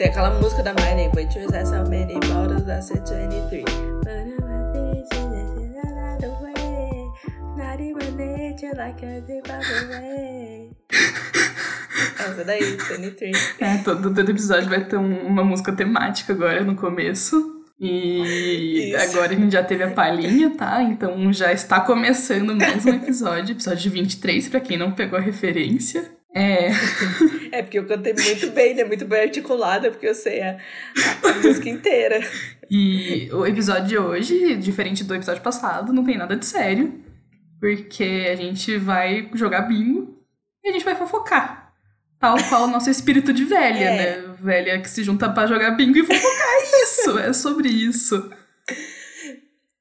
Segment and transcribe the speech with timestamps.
[0.00, 3.64] Tem aquela música da Miley, Waitress has so many bottles, I said 23.
[7.54, 10.70] Not even nature like a zip away.
[12.18, 12.62] Essa daí,
[12.96, 13.56] 23.
[13.60, 17.60] É, todo, todo episódio vai ter um- uma música temática agora no começo.
[17.78, 19.02] E Isso.
[19.10, 20.82] agora a gente já teve a palhinha, tá?
[20.82, 26.19] Então já está começando mais um episódio, episódio 23, pra quem não pegou a referência.
[26.34, 26.68] É,
[27.52, 28.84] É porque eu cantei muito bem, né?
[28.84, 30.56] Muito bem articulada, porque eu sei a,
[31.24, 32.20] a- música inteira.
[32.70, 37.02] e o episódio de hoje, diferente do episódio passado, não tem nada de sério,
[37.60, 40.18] porque a gente vai jogar bingo
[40.64, 41.72] e a gente vai fofocar.
[42.20, 43.96] Tal qual o nosso espírito de velha, É.
[44.20, 44.34] né?
[44.40, 46.48] Velha que se junta pra jogar bingo e fofocar.
[46.52, 48.30] É isso, é sobre isso.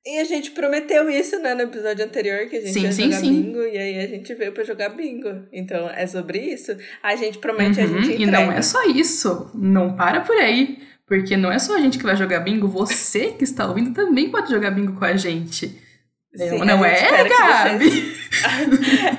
[0.05, 3.03] E a gente prometeu isso, né, no episódio anterior, que a gente Sim, ia sim,
[3.03, 3.41] jogar sim.
[3.43, 5.43] bingo, e aí a gente veio pra jogar bingo.
[5.51, 6.75] Então, é sobre isso.
[7.03, 8.31] A gente promete, a Uhum, gente E entrega.
[8.45, 9.51] não é só isso.
[9.53, 10.79] Não para por aí.
[11.05, 14.29] Porque não é só a gente que vai jogar bingo, você que está ouvindo também
[14.29, 15.67] pode jogar bingo com a gente.
[16.35, 17.89] Sim, não não a gente é, Gabi?
[17.89, 18.29] vocês-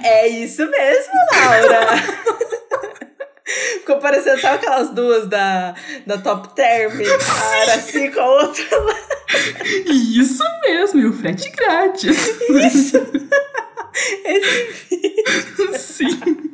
[0.07, 1.87] É isso mesmo, Laura!
[3.81, 5.75] Ficou parecendo, sabe aquelas duas da,
[6.07, 6.93] da Top Term?
[6.93, 8.95] A Araci com a outra lá.
[9.87, 12.29] Isso mesmo, e o frete grátis.
[12.51, 13.01] Esse
[15.79, 16.51] Sim.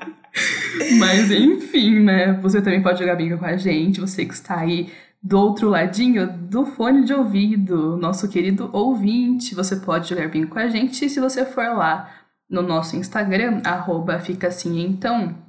[0.98, 2.34] Mas enfim, né?
[2.42, 6.28] Você também pode jogar bingo com a gente, você que está aí do outro ladinho
[6.28, 11.08] do fone de ouvido, nosso querido ouvinte, você pode jogar bingo com a gente.
[11.08, 12.10] Se você for lá
[12.48, 15.45] no nosso Instagram, arroba fica assim então.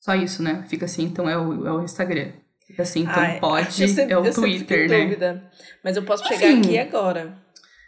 [0.00, 0.64] Só isso, né?
[0.68, 2.32] Fica assim então é o, é o Instagram.
[2.66, 5.02] Fica assim então Ai, pode, sempre- é o Twitter, né?
[5.04, 5.50] dúvida.
[5.84, 7.36] Mas eu posso pegar aqui agora.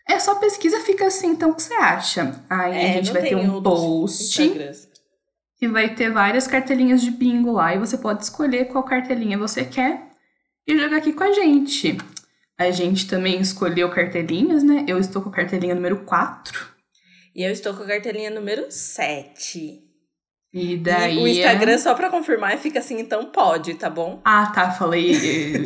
[0.09, 2.45] É só pesquisa, fica assim então o que você acha.
[2.51, 4.43] Aí É, a gente vai ter um post.
[4.43, 4.89] Instagrams.
[5.57, 9.65] que vai ter várias cartelinhas de bingo lá e você pode escolher qual cartelinha você
[9.65, 10.09] quer
[10.67, 11.97] e jogar aqui com a gente.
[12.59, 14.85] A gente também escolheu cartelinhas, né?
[14.89, 16.67] Eu estou com a cartelinha número 4.
[17.35, 19.81] E eu estou com a cartelinha número 7.
[20.53, 21.17] E daí.
[21.19, 24.21] O Instagram, é- só pra confirmar, fica assim, então pode, tá bom?
[24.25, 25.13] Ah, tá, falei.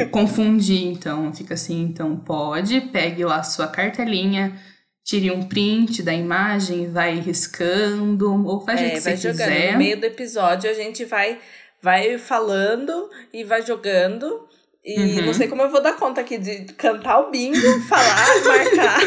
[0.00, 1.32] eh, confundi, então.
[1.32, 2.80] Fica assim, então pode.
[2.80, 4.56] Pegue lá sua cartelinha,
[5.04, 9.48] tire um print da imagem, vai riscando, ou faz o É, que vai você jogando.
[9.48, 9.72] quiser.
[9.72, 11.38] No meio do episódio a gente vai,
[11.82, 14.47] vai falando e vai jogando.
[14.88, 15.26] E Uhum.
[15.26, 17.58] não sei como eu vou dar conta aqui de cantar o bingo,
[17.88, 19.00] falar, marcar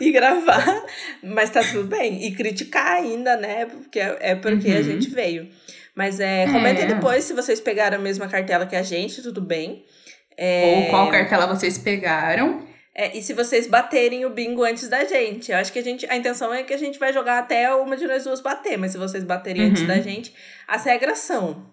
[0.00, 0.84] e gravar.
[1.22, 2.26] Mas tá tudo bem.
[2.26, 3.66] E criticar ainda, né?
[3.66, 4.82] Porque é é porque a Uhum.
[4.82, 5.48] gente veio.
[5.94, 6.86] Mas é, comentem É.
[6.88, 9.84] depois se vocês pegaram a mesma cartela que a gente, tudo bem.
[10.36, 12.66] É, Ou qual cartela vocês pegaram.
[12.92, 15.52] é, e se vocês baterem o bingo antes da gente.
[15.52, 16.04] Eu acho que a gente.
[16.10, 18.90] A intenção é que a gente vai jogar até uma de nós duas bater, mas
[18.90, 19.70] se vocês baterem Uhum.
[19.70, 20.34] antes da gente,
[20.66, 21.72] as regras são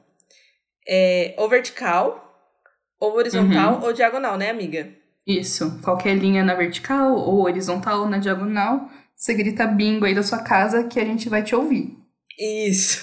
[0.88, 2.31] é, ou vertical,
[3.02, 3.86] ou horizontal, Uhum.
[3.88, 4.88] ou diagonal, né, amiga?
[5.28, 10.24] Isso, qualquer linha na vertical ou horizontal ou na diagonal, você grita bingo aí da
[10.24, 11.98] sua casa que a gente vai te ouvir.
[12.40, 13.00] Isso.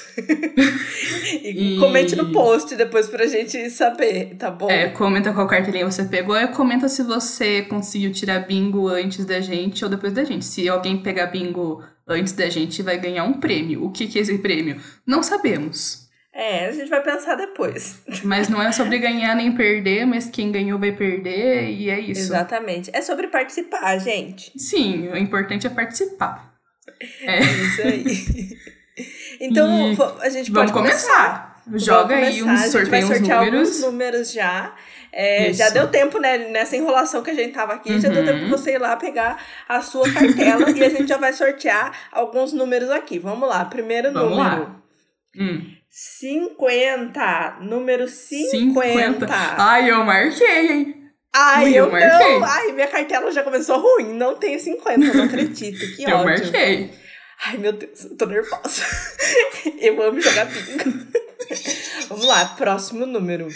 [1.44, 4.68] e, E- comente no post depois pra gente saber, tá bom?
[4.70, 9.40] É, comenta qual cartelinha você pegou e comenta se você conseguiu tirar bingo antes da
[9.40, 10.44] gente ou depois da gente.
[10.44, 13.84] Se alguém pegar bingo antes da gente, vai ganhar um prêmio.
[13.84, 14.80] O que, que é esse prêmio?
[15.06, 16.07] Não sabemos.
[16.40, 18.00] É, a gente vai pensar depois.
[18.22, 22.20] Mas não é sobre ganhar nem perder, mas quem ganhou vai perder e é isso.
[22.20, 22.90] Exatamente.
[22.94, 24.52] É sobre participar, gente.
[24.56, 26.54] Sim, o importante é participar.
[27.22, 27.38] É.
[27.38, 28.56] É isso aí.
[29.40, 31.60] então, E a gente Vamos pode começar.
[31.74, 32.52] Joga Vamos aí começar.
[32.52, 33.68] uns A gente sorteio vai uns sortear números.
[33.68, 34.74] alguns números já.
[35.12, 36.38] É, já deu tempo, né?
[36.50, 38.26] Nessa enrolação que a gente tava aqui, já deu Uhum.
[38.26, 41.92] tempo de você ir lá pegar a sua cartela e a gente já vai sortear
[42.12, 43.18] alguns números aqui.
[43.18, 44.62] Vamos lá, primeiro Vamos número.
[44.62, 44.76] lá.
[45.36, 47.58] Hum, 50.
[47.62, 48.50] Número 50.
[48.50, 49.26] 50.
[49.30, 50.94] Ai, eu marquei, hein?
[51.34, 52.38] Ai, eu, eu marquei.
[52.38, 52.44] não.
[52.44, 54.12] Ai, minha cartela já começou ruim.
[54.14, 55.96] Não tenho 50, eu não acredito.
[55.96, 56.24] Que eu ódio.
[56.24, 56.90] marquei.
[57.46, 58.84] Ai, meu Deus, eu tô nervosa.
[59.80, 61.06] eu amo jogar bingo.
[62.08, 63.48] Vamos lá, próximo número.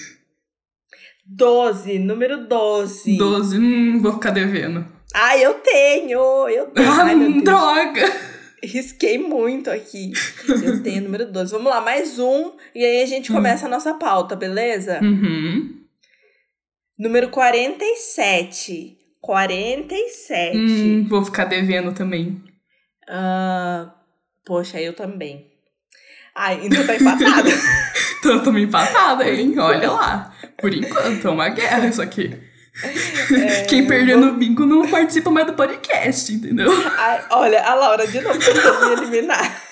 [1.26, 3.16] 12, número 12.
[3.16, 3.58] 12.
[3.58, 4.86] Hum, vou ficar devendo.
[5.14, 6.90] Ai, eu tenho, eu tenho.
[6.90, 8.31] Ah, Ai, droga!
[8.64, 10.12] Risquei muito aqui.
[10.62, 11.50] Eu tenho número 12.
[11.52, 12.52] Vamos lá, mais um.
[12.74, 13.34] E aí a gente Hum.
[13.34, 15.00] começa a nossa pauta, beleza?
[15.02, 15.80] Uhum.
[16.98, 18.98] Número 47.
[19.20, 20.56] 47.
[20.56, 22.42] Hum, vou ficar devendo também.
[23.08, 23.92] Ah,
[24.44, 25.50] poxa, eu também.
[26.34, 27.48] Ai, então tá empatado.
[28.18, 29.58] Então eu tô empatada, hein?
[29.58, 30.34] Olha lá.
[30.58, 32.38] Por enquanto, é uma guerra isso aqui.
[32.84, 36.70] É, Quem perdeu no bingo não participa mais do podcast, entendeu?
[36.98, 39.62] Ai, olha, a Laura de novo tentando me eliminar.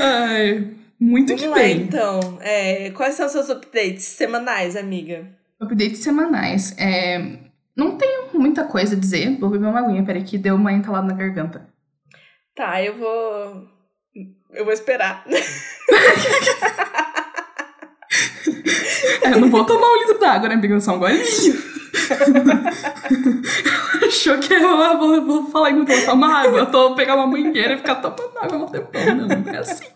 [0.00, 0.68] Ai.
[0.98, 1.82] muito Vamos que lá, bem.
[1.82, 2.38] então.
[2.40, 5.26] É, quais são os seus updates semanais, amiga?
[5.60, 6.74] Updates semanais.
[6.78, 7.38] É,
[7.76, 9.36] não tenho muita coisa a dizer.
[9.38, 11.68] Vou beber uma aguinha, peraí, que deu uma entalada na garganta.
[12.54, 13.68] Tá, eu vou.
[14.52, 15.24] Eu vou esperar.
[19.22, 20.80] É, eu não vou tomar um litro d'água, né, amiga?
[20.80, 21.20] Só um golinho.
[24.06, 26.60] Achou que eu ah, vou, vou falar muito, vou tomar água.
[26.60, 29.16] Eu tô pegar uma mangueira e ficar tomando água no tempão.
[29.16, 29.86] Não, não é assim.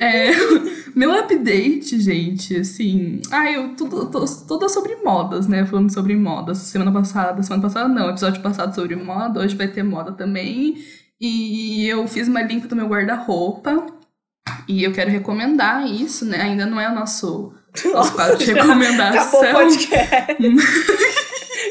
[0.00, 0.30] É,
[0.94, 3.20] meu update, gente, assim.
[3.30, 5.64] Ah, eu tudo, tô, toda sobre modas, né?
[5.66, 6.58] Falando sobre modas.
[6.58, 10.84] Semana passada, semana passada não, episódio passado sobre moda, hoje vai ter moda também.
[11.20, 13.86] E eu fiz uma limpa do meu guarda-roupa.
[14.68, 16.40] E eu quero recomendar isso, né?
[16.42, 17.52] Ainda não é o nosso,
[17.92, 19.20] nosso quadro de recomendação.
[19.20, 20.32] Acabou o podcast.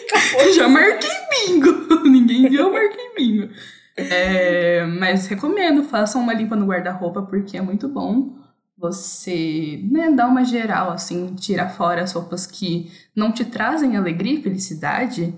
[0.05, 0.53] Acabou.
[0.53, 2.03] Já marquei bingo.
[2.09, 3.49] Ninguém viu, eu marquei bingo.
[3.97, 8.37] É, mas recomendo, façam uma limpa no guarda-roupa, porque é muito bom
[8.77, 14.39] você né, dar uma geral, assim, tirar fora as roupas que não te trazem alegria
[14.39, 15.33] e felicidade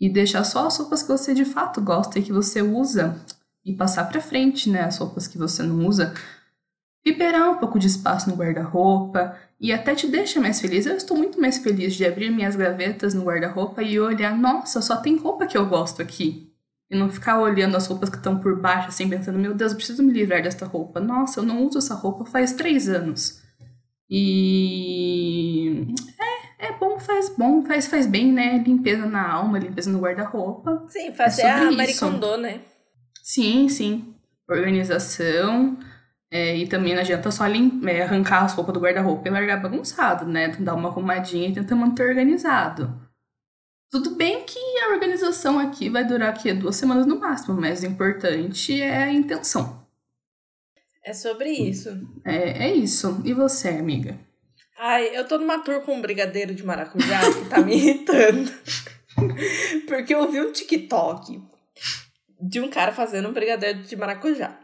[0.00, 3.16] e deixar só as roupas que você de fato gosta e que você usa
[3.64, 6.12] e passar pra frente, né, as roupas que você não usa.
[7.04, 10.86] Liberar um pouco de espaço no guarda-roupa e até te deixa mais feliz.
[10.86, 14.96] Eu estou muito mais feliz de abrir minhas gavetas no guarda-roupa e olhar, nossa, só
[14.96, 16.52] tem roupa que eu gosto aqui.
[16.88, 19.76] E não ficar olhando as roupas que estão por baixo, assim, pensando, meu Deus, eu
[19.78, 21.00] preciso me livrar desta roupa.
[21.00, 23.42] Nossa, eu não uso essa roupa faz três anos.
[24.08, 25.86] E
[26.60, 28.58] é, é bom, faz bom, faz, faz bem, né?
[28.58, 30.82] Limpeza na alma, limpeza no guarda-roupa.
[30.88, 31.96] Sim, fazer É a Marie.
[31.96, 32.60] Kondo, né?
[33.22, 34.14] Sim, sim.
[34.46, 35.78] Organização.
[36.32, 39.60] É, e também não adianta só lim- é, arrancar as roupas do guarda-roupa e largar
[39.60, 40.48] bagunçado, né?
[40.58, 42.98] Dar uma arrumadinha e tentar manter organizado.
[43.90, 47.86] Tudo bem que a organização aqui vai durar aqui duas semanas no máximo, mas o
[47.86, 49.86] importante é a intenção.
[51.04, 51.90] É sobre isso.
[52.24, 53.20] É, é isso.
[53.24, 54.18] E você, amiga?
[54.78, 58.50] Ai, eu tô numa tour com um brigadeiro de maracujá que tá me irritando.
[59.86, 61.42] Porque eu vi um TikTok
[62.40, 64.58] de um cara fazendo um brigadeiro de maracujá.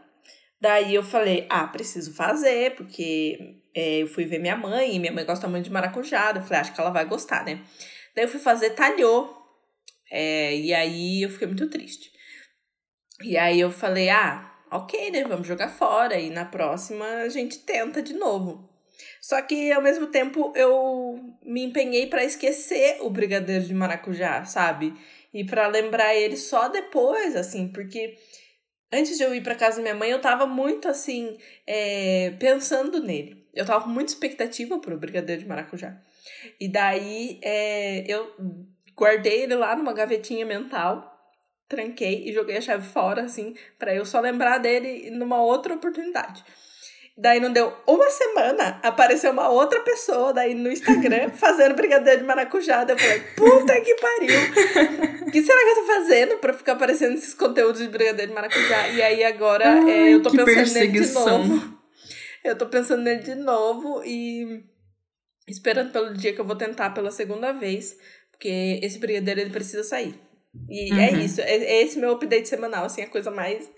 [0.61, 5.11] Daí eu falei, ah, preciso fazer, porque é, eu fui ver minha mãe, e minha
[5.11, 6.33] mãe gosta muito de maracujá.
[6.35, 7.61] Eu falei, acho que ela vai gostar, né?
[8.15, 9.37] Daí eu fui fazer, talhou.
[10.11, 12.11] É, e aí eu fiquei muito triste.
[13.21, 15.23] E aí eu falei, ah, ok, né?
[15.23, 16.19] Vamos jogar fora.
[16.19, 18.69] E na próxima a gente tenta de novo.
[19.21, 24.93] Só que ao mesmo tempo eu me empenhei pra esquecer o brigadeiro de maracujá, sabe?
[25.33, 28.17] E pra lembrar ele só depois, assim, porque
[28.91, 33.01] antes de eu ir pra casa da minha mãe, eu tava muito assim, é, pensando
[33.01, 33.47] nele.
[33.53, 35.97] Eu tava com muita expectativa pro brigadeiro de maracujá.
[36.59, 38.35] E daí é, eu
[38.95, 41.17] guardei ele lá numa gavetinha mental,
[41.67, 46.43] tranquei e joguei a chave fora, assim, pra eu só lembrar dele numa outra oportunidade.
[47.21, 52.25] Daí não deu uma semana, apareceu uma outra pessoa daí no Instagram fazendo brigadeiro de
[52.25, 52.85] maracujá.
[52.85, 54.39] Daí eu falei, puta que pariu!
[55.27, 58.35] O que será que eu tô fazendo pra ficar aparecendo esses conteúdos de brigadeiro de
[58.35, 58.87] maracujá?
[58.89, 61.79] E aí agora Ai, é, eu tô pensando nele de novo.
[62.43, 64.63] Eu tô pensando nele de novo e
[65.45, 67.97] esperando pelo dia que eu vou tentar pela segunda vez.
[68.31, 70.15] Porque esse brigadeiro ele precisa sair.
[70.69, 71.19] E é Uhum.
[71.19, 71.41] isso.
[71.41, 73.69] É, é esse meu update semanal, assim, a coisa mais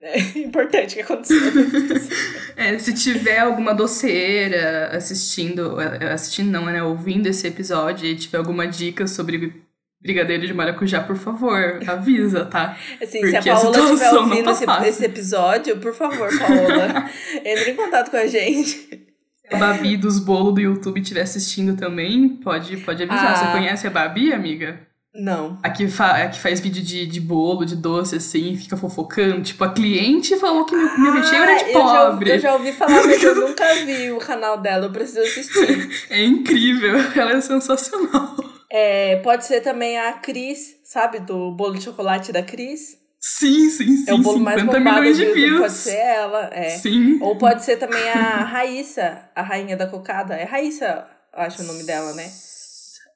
[0.00, 1.40] é, importante que aconteceu.
[2.56, 8.38] É, se tiver alguma doceira assistindo, é, assistindo não, né, ouvindo esse episódio e tiver
[8.38, 9.62] alguma dica sobre
[10.00, 12.78] brigadeiro de maracujá, por favor, avisa, tá?
[13.02, 17.10] Assim, Porque se a Paola estiver não ouvindo tá esse, esse episódio, por favor, Paola,
[17.44, 19.06] entre em contato com a gente.
[19.34, 23.32] Se a Babi dos bolos do YouTube estiver assistindo também, pode, pode avisar.
[23.32, 23.36] Ah.
[23.36, 24.80] Você conhece a Babi, amiga?
[25.18, 25.58] Não.
[25.62, 29.42] A que, fa a que faz vídeo de, de bolo, de doce, assim, fica fofocando.
[29.42, 32.30] Tipo, a cliente falou que meu, meu recheio era de Ah, eu já- pobre.
[32.30, 35.88] Eu já, ouvi falar, mas eu nunca vi o canal dela, eu preciso assistir.
[36.10, 38.36] É incrível, ela é sensacional.
[38.70, 42.98] É, pode ser também a Cris, sabe, do bolo de chocolate da Cris.
[43.18, 44.10] Sim, sim, sim.
[44.10, 45.60] é o bolo mais 50 bombado milhões de views.
[45.60, 46.68] pode ser ela, é.
[46.70, 47.18] Sim.
[47.22, 50.34] Ou pode ser também a Raíssa, a rainha da cocada.
[50.34, 52.30] É Raíssa, eu acho o nome dela, né?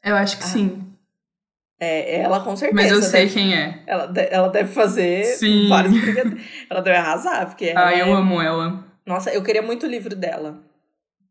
[0.03, 0.83] Eu acho que Ah, sim.
[1.83, 2.83] É, ela com certeza.
[2.83, 3.79] Mas eu sei deve, quem é.
[3.87, 5.67] ela, ela deve fazer Sim.
[5.69, 5.95] vários.
[6.69, 8.85] Ela deve arrasar, porque Ah, eu é- amo ela.
[9.07, 10.63] Nossa, eu queria muito o livro dela.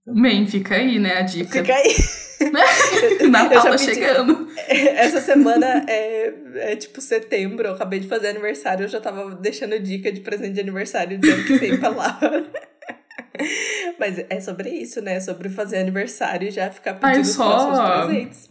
[0.04, 1.52] Também, fica aí, né, a dica.
[1.62, 1.96] Fica aí.
[3.30, 4.48] Natal tá chegando.
[4.68, 9.78] Essa semana é, é tipo setembro, eu acabei de fazer aniversário, eu já tava deixando
[9.80, 12.20] dica de presente de aniversário do ano que pra lá.
[14.00, 15.20] Mas é sobre isso, né?
[15.20, 18.50] Sobre fazer aniversário e já ficar pedindo os só- próximos presentes.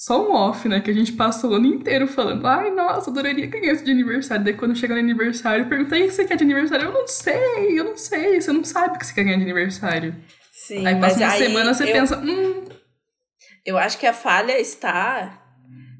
[0.00, 0.80] Só um off, né?
[0.80, 4.42] Que a gente passa o ano inteiro falando, ai, nossa, adoraria ganhar isso de aniversário.
[4.42, 6.86] Daí quando chega no aniversário, pergunta, aí, o que você quer de aniversário?
[6.86, 8.40] Eu não sei, eu não sei.
[8.40, 10.16] Você não sabe o que você quer ganhar de aniversário.
[10.50, 12.64] Sim, aí passa uma aí semana, você eu, pensa, hum,
[13.66, 15.38] eu acho que a falha está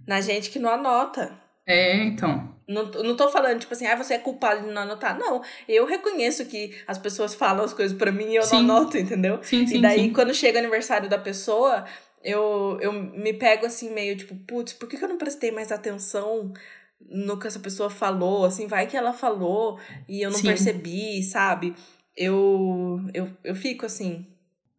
[0.08, 1.38] na gente que não anota.
[1.66, 2.58] é, então.
[2.66, 5.18] Não, não tô falando, tipo assim, ah, você é culpado de não anotar.
[5.18, 8.62] Não, eu reconheço que as pessoas falam as coisas pra mim e eu Sim.
[8.62, 9.40] não anoto, entendeu?
[9.42, 10.12] Sim, sim, e daí, sim.
[10.12, 11.84] quando chega o aniversário da pessoa,
[12.22, 15.72] eu, eu me pego assim, meio tipo, putz, por que, que eu não prestei mais
[15.72, 16.52] atenção
[17.00, 18.44] no que essa pessoa falou?
[18.44, 20.48] Assim, vai que ela falou e eu não Sim.
[20.48, 21.74] percebi, sabe?
[22.16, 24.26] Eu, eu, eu fico assim,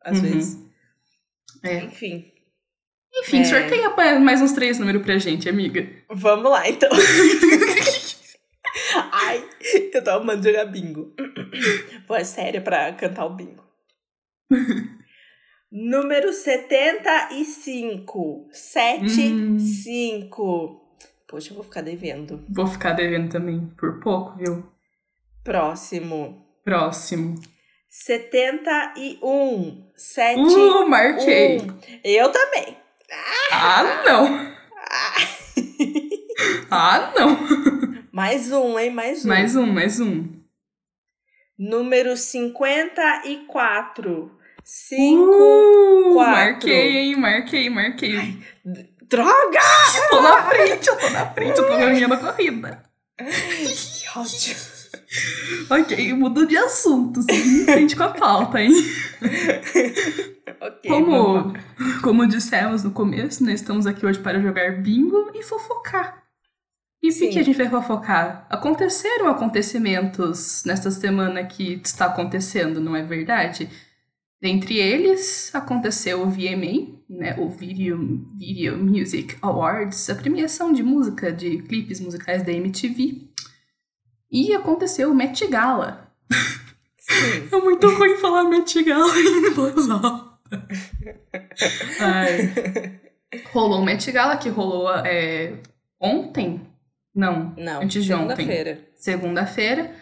[0.02, 0.24] às Uhum.
[0.24, 0.58] vezes.
[1.64, 1.84] É.
[1.84, 2.32] Enfim,
[3.14, 3.44] Enfim, É.
[3.44, 5.88] sorteia mais uns três números pra gente, amiga.
[6.10, 6.90] vamos lá então.
[9.12, 9.44] Ai,
[9.94, 11.14] eu tô amando jogar bingo.
[12.08, 13.64] Voz séria pra cantar o bingo.
[15.72, 18.48] Número 75.
[18.52, 19.58] 7, Hum.
[19.60, 20.82] 5.
[21.28, 22.44] Poxa, eu vou ficar devendo.
[22.50, 24.64] Vou ficar devendo também, por pouco, viu?
[25.44, 26.46] Próximo.
[26.64, 27.36] Próximo.
[27.90, 29.90] 71.
[29.96, 31.58] 7, Uh, marquei.
[31.60, 31.80] 1.
[32.04, 32.78] Eu também.
[33.52, 34.52] Ah, não.
[36.70, 37.38] Ah, não.
[38.12, 38.92] Mais um, hein?
[38.92, 39.30] Mais um.
[39.30, 40.28] Mais um, mais um.
[41.58, 44.32] Número 54.
[44.64, 45.24] 5.
[45.24, 46.32] Uh, quatro.
[46.32, 47.16] marquei, hein?
[47.16, 48.44] Marquei, marquei.
[49.10, 49.60] Droga!
[50.10, 52.84] Tô na frente, eu tô na frente, eu tô ganhando a corrida.
[53.18, 54.56] Que ódio.
[55.70, 58.72] Ok, mudo de assunto, em frente com a pauta, hein?
[60.62, 61.54] Ok, Como,
[62.02, 66.24] como dissemos no começo, né, estamos aqui hoje para jogar bingo e fofocar.
[67.04, 68.46] E o que a gente vai fofocar?
[68.50, 73.68] Aconteceram acontecimentos nesta semana que está acontecendo, não é verdade?
[74.42, 81.32] Dentre eles, aconteceu o VMA, né, o Video, Video Music Awards, a premiação de música
[81.32, 83.30] de clipes musicais da MTV.
[84.32, 86.12] E aconteceu o Met Gala.
[86.98, 87.50] Sim.
[87.52, 90.40] É muito ruim falar Met Gala em voz alta.
[92.00, 93.00] Ai.
[93.54, 95.54] Rolou o Met Gala, que rolou é,
[96.00, 96.62] ontem?
[97.14, 98.36] Não, Não, antes de ontem.
[98.38, 98.88] segunda-feira.
[98.96, 99.96] Segunda-feira.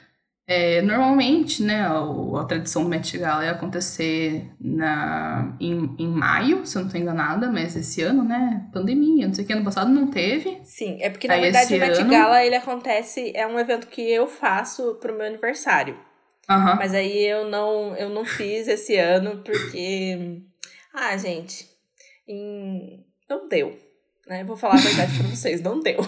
[0.52, 2.00] É, normalmente, né, a,
[2.42, 7.00] a tradição do Met Gala é acontecer na, em, em maio, se eu não estou
[7.00, 10.60] enganada, mas esse ano, né, pandemia, não sei o que, ano passado não teve.
[10.64, 13.86] Sim, é porque na Aí, verdade o Met ano- Gala ele acontece, é um evento
[13.86, 15.96] que eu faço pro meu aniversário.
[16.50, 16.78] Aham.
[16.78, 20.42] Mas aí eu não, eu não fiz esse ano porque.
[20.92, 21.68] Ah, gente,
[22.28, 23.78] em- não deu.
[24.28, 24.44] Né?
[24.44, 26.00] Vou falar a verdade pra vocês, não deu.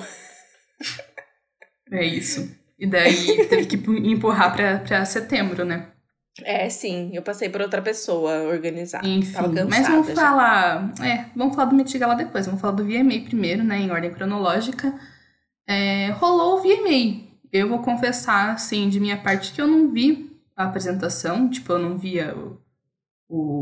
[1.92, 2.60] É isso.
[2.82, 3.76] E daí teve que
[4.10, 5.88] empurrar pra, pra setembro, né?
[6.44, 9.06] É, sim, eu passei por outra pessoa organizar.
[9.06, 9.36] Enfim,
[9.70, 10.16] mas vamos já.
[10.16, 10.94] falar.
[11.02, 12.46] É, vamos falar do Met Gala depois.
[12.48, 13.80] Vamos falar do VMA primeiro, né?
[13.82, 14.98] Em ordem cronológica.
[15.68, 17.30] É, rolou o VMA.
[17.54, 21.48] Eu vou confessar, assim, de minha parte, que eu não vi a apresentação.
[21.50, 22.58] Tipo, eu não via o,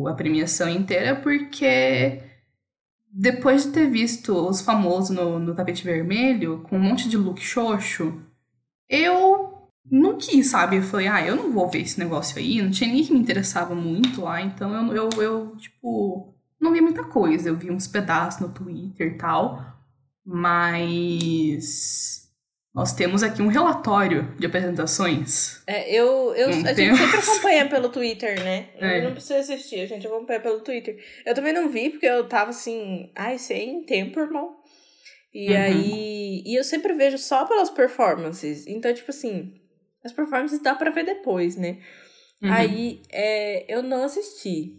[0.03, 2.21] o- a premiação inteira, porque
[3.11, 7.41] depois de ter visto os famosos no, no tapete vermelho, com um monte de look
[7.41, 8.21] xoxo,
[8.89, 10.77] eu não quis, sabe?
[10.77, 12.61] Eu falei, ah, eu não vou ver esse negócio aí.
[12.61, 16.81] Não tinha ninguém que me interessava muito lá, então eu, eu, eu tipo, não vi
[16.81, 17.49] muita coisa.
[17.49, 19.63] Eu vi uns pedaços no Twitter e tal,
[20.25, 22.19] mas
[22.73, 25.61] nós temos aqui um relatório de apresentações.
[25.65, 26.99] É, eu, eu, Não a gente temos.
[26.99, 28.69] sempre acompanha pelo Twitter, né?
[28.79, 29.01] É.
[29.01, 30.97] Não precisa assistir, a gente acompanha pelo Twitter.
[31.25, 34.58] Eu também não vi, porque eu tava assim, ai, sem tempo, irmão.
[35.33, 35.59] E Uhum.
[35.61, 36.43] aí.
[36.45, 38.65] E eu sempre vejo só pelas performances.
[38.67, 39.53] Então, tipo assim,
[40.03, 41.77] as performances dá pra ver depois, né?
[42.41, 42.51] Uhum.
[42.51, 44.75] Aí é, eu não assisti.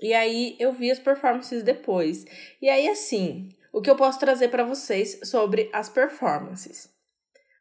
[0.00, 2.24] E aí eu vi as performances depois.
[2.60, 6.88] E aí, assim, o que eu posso trazer pra vocês sobre as performances?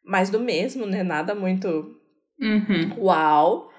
[0.04, 1.04] Mais do mesmo, né?
[1.04, 2.00] Nada muito
[2.42, 2.96] Uhum.
[2.98, 3.72] uau.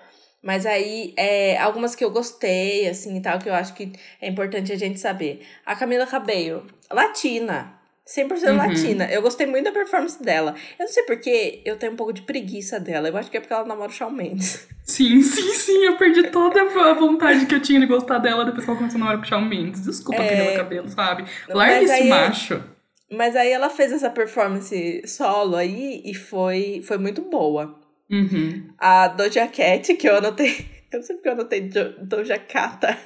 [0.43, 4.29] Mas aí, é, algumas que eu gostei, assim, e tal, que eu acho que é
[4.29, 5.47] importante a gente saber.
[5.65, 7.79] A Camila Cabello, latina.
[8.07, 8.57] 100% Uhum.
[8.57, 9.07] latina.
[9.11, 10.55] Eu gostei muito da performance dela.
[10.79, 13.09] Eu não sei porquê, eu tenho um pouco de preguiça dela.
[13.09, 14.69] Eu acho que é porque ela namora o Shawn Mendes.
[14.85, 18.65] Sim, sim, sim, eu perdi toda a vontade que eu tinha de gostar dela depois
[18.67, 19.83] que ela começou na hora com o Shawn Mendes.
[19.83, 20.29] Desculpa, É.
[20.37, 21.25] Camila Cabelo, sabe?
[21.49, 22.63] Larga esse aí- macho.
[23.11, 27.81] Mas aí ela fez essa performance solo aí e foi, foi muito boa.
[28.11, 28.69] Uhum.
[28.79, 30.67] A Doja Cat, que eu anotei.
[30.93, 31.63] Eu não sei porque eu anotei
[32.03, 32.97] Doja Cata.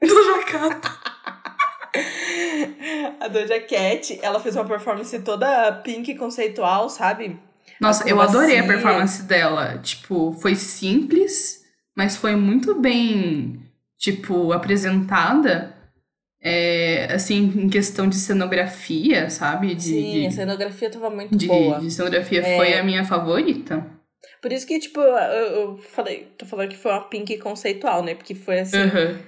[0.00, 0.90] Do Jacata.
[3.20, 7.38] A Doja Cat, ela fez uma performance toda pink conceitual, sabe?
[7.80, 8.66] Nossa, eu adorei a Acrobacia.
[8.82, 9.78] performance dela.
[9.78, 11.64] Tipo, foi simples,
[11.96, 13.60] mas foi muito bem,
[13.98, 15.74] tipo, apresentada.
[16.44, 19.76] É, assim, em questão de cenografia, sabe?
[19.76, 21.78] De, Sim, de, a cenografia tava muito de, boa.
[21.78, 22.56] de cenografia É.
[22.56, 23.86] foi a minha favorita.
[24.40, 28.16] Por isso que, tipo, eu, eu falei, tô falando que foi uma pink conceitual, né?
[28.16, 29.20] Porque foi assim, Aham.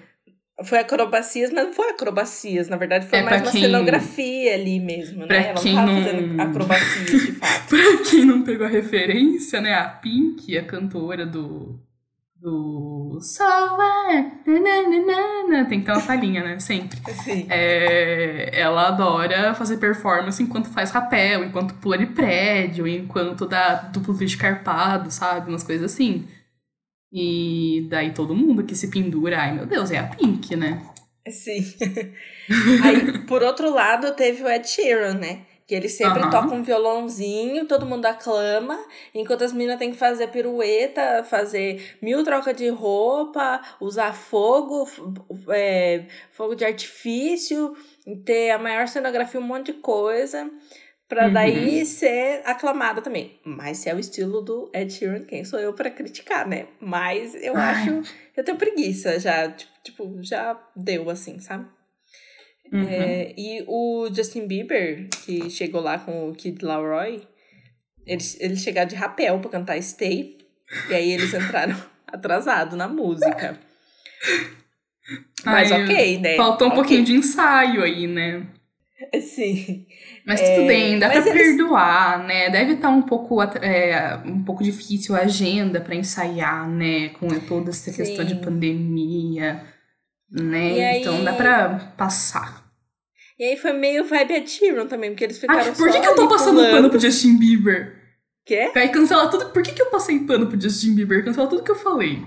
[0.64, 4.78] Foi acrobacias, mas não foi acrobacias, na verdade foi É, mais uma quem- cenografia ali
[4.78, 5.48] mesmo, pra né?
[5.48, 7.68] Ela quem não tava não- fazendo acrobacias de fato.
[7.68, 9.74] Pra quem não pegou a referência, né?
[9.74, 11.80] A Pink, a cantora do.
[12.40, 13.18] Do.
[13.22, 13.42] So?
[14.46, 15.64] Nananana.
[15.66, 16.58] Tem que ter uma palhinha, né?
[16.60, 16.98] Sempre.
[17.06, 17.46] Assim.
[17.48, 24.12] É, ela adora fazer performance enquanto faz rapel, enquanto pula de prédio, enquanto dá duplo
[24.14, 25.48] vídeo carpado, sabe?
[25.50, 26.26] Umas coisas assim.
[27.16, 30.84] E daí todo mundo que se pendura, ai meu Deus, é a Pink, né?
[31.30, 31.62] Sim.
[32.82, 35.46] Aí, por outro lado, teve o Ed Sheeran, né?
[35.64, 36.30] Que ele sempre Aham.
[36.30, 38.78] toca um violãozinho, todo mundo aclama,
[39.14, 44.86] enquanto as meninas têm que fazer pirueta, fazer mil trocas de roupa, usar fogo,
[45.48, 47.74] é, fogo de artifício,
[48.26, 50.50] ter a maior cenografia, um monte de coisa,
[51.08, 51.32] pra Uhum.
[51.32, 53.38] daí ser aclamada também.
[53.44, 56.66] Mas se é o estilo do Ed Sheeran, quem sou eu pra criticar, né?
[56.80, 57.72] Mas eu Ai.
[57.82, 58.02] acho.
[58.36, 61.66] Eu tenho preguiça já, tipo, tipo, já deu assim, sabe?
[62.72, 62.88] Uhum.
[62.88, 67.22] É, e o Justin Bieber, que chegou lá com o Kid Laroi,
[68.06, 70.38] eles, eles chegaram de rapel pra cantar Stay,
[70.90, 71.76] e aí eles entraram
[72.08, 73.58] atrasado na música.
[75.44, 76.36] Mas Ai, ok, né?
[76.36, 76.80] Faltou um Ok.
[76.80, 78.46] pouquinho de ensaio aí, né?
[79.20, 79.86] Sim.
[80.26, 82.50] Mas É, tudo bem, dá mas pra eles- perdoar, né?
[82.50, 87.10] Deve estar um pouco é, um pouco difícil a agenda pra ensaiar, né?
[87.10, 88.40] Com toda essa questão de Sim.
[88.40, 89.64] pandemia,
[90.30, 90.72] né?
[90.78, 92.64] E aí- Então dá pra passar.
[93.38, 96.00] E aí foi meio vibe Ed Sheeran também, porque eles ficaram Ai, por que, só
[96.00, 96.70] que eu tô passando pulando.
[96.70, 98.03] pano pro Justin Bieber?
[98.46, 98.70] Quê?
[98.74, 99.46] Aí cancela tudo.
[99.50, 101.24] Por que, que eu passei pano pro Justin Bieber?
[101.24, 102.22] Cancela tudo que eu falei.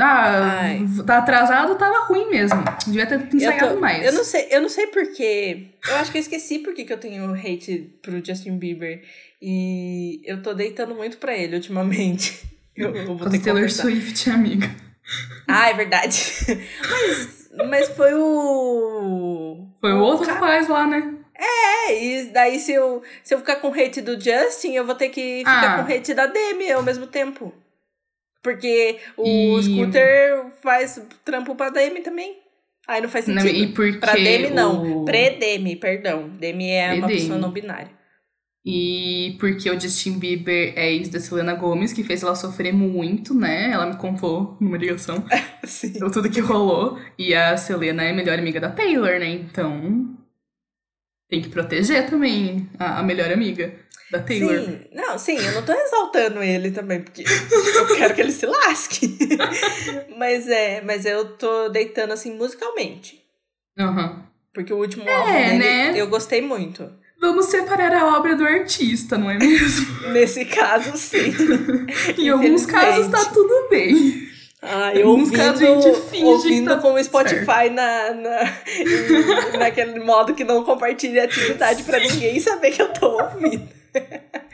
[0.00, 0.84] Ah, Ai.
[1.06, 2.60] tá atrasado, tava ruim mesmo.
[2.84, 4.04] Devia ter ensaiado tô- mais.
[4.04, 5.68] eu não sei, eu não sei porquê.
[5.88, 9.00] Eu acho que eu esqueci porque que eu tenho hate pro Justin Bieber.
[9.40, 12.42] E eu tô deitando muito pra ele ultimamente.
[12.76, 13.70] Eu, eu vou ter que Taylor.
[13.70, 14.68] Swift, amiga.
[15.46, 16.18] Ah, é verdade.
[16.90, 19.68] mas, mas foi o.
[19.80, 21.14] Foi o outro rapaz lá, né?
[21.42, 25.08] É, e daí se eu, se eu ficar com hate do Justin, eu vou ter
[25.08, 25.82] que ficar Ah.
[25.84, 27.52] com hate da Demi ao mesmo tempo.
[28.42, 32.38] Porque o E- Scooter faz trampo pra Demi também.
[32.88, 33.62] Aí não faz Não, sentido.
[33.64, 35.02] e porque Pra Demi, não.
[35.02, 36.28] o- Pré-Demi, perdão.
[36.28, 37.90] Demi é uma pessoa não binária.
[38.64, 43.32] E porque o Justin Bieber é ex da Selena Gomez, que fez ela sofrer muito,
[43.34, 43.70] né?
[43.72, 45.24] Ela me contou numa ligação
[45.64, 45.94] Sim.
[46.12, 46.98] tudo que rolou.
[47.18, 49.28] E a Selena é a melhor amiga da Taylor, né?
[49.30, 50.14] Então
[51.30, 53.72] tem que proteger também a, a melhor amiga
[54.10, 54.58] da Taylor.
[54.58, 58.44] Sim, não, sim, eu não tô exaltando ele também, porque eu quero que ele se
[58.44, 59.16] lasque.
[60.18, 63.20] mas é, mas eu tô deitando assim musicalmente.
[63.78, 64.24] Aham.
[64.52, 65.92] Porque o último álbum É, dele né?
[65.94, 66.90] eu gostei muito.
[67.20, 70.08] Vamos separar a obra do artista, não é mesmo?
[70.08, 71.32] Nesse caso, sim.
[72.18, 74.29] em alguns casos tá tudo bem.
[74.62, 80.00] Ah, eu ouvindo, a gente finge ouvindo tá com o Spotify na, na, em- naquele
[80.00, 83.66] modo que não compartilha atividade pra ninguém saber que eu tô ouvindo.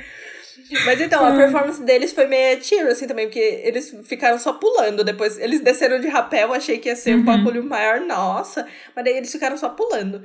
[0.84, 5.04] Mas então, a performance deles foi meio tiro, assim, também, porque eles ficaram só pulando.
[5.04, 7.24] Depois, eles desceram de rapel, achei que ia ser um Uhum.
[7.24, 8.66] bagulho maior, nossa.
[8.94, 10.22] Mas daí eles ficaram só pulando.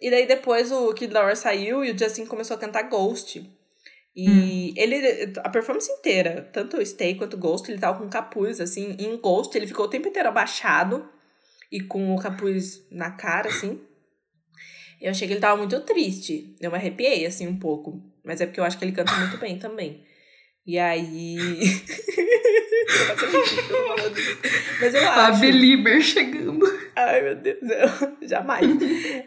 [0.00, 3.42] E daí depois o Kid Laroi saiu e o Justin começou a cantar Ghost.
[4.28, 8.60] E ele, a performance inteira, tanto o Stay quanto o Ghost, ele tava com capuz,
[8.60, 8.96] assim.
[8.98, 11.08] E em Ghost, ele ficou o tempo inteiro abaixado
[11.70, 13.80] e com o capuz na cara, assim.
[15.00, 16.54] Eu achei que ele tava muito triste.
[16.60, 18.02] Eu me arrepiei, assim, um pouco.
[18.22, 20.04] Mas é porque eu acho que ele canta muito bem também.
[20.66, 21.36] E aí.
[21.38, 22.90] eu.
[24.80, 25.40] Mas eu A acho.
[25.40, 26.66] Belieber chegando.
[26.96, 28.66] Ai, meu Deus, eu, jamais.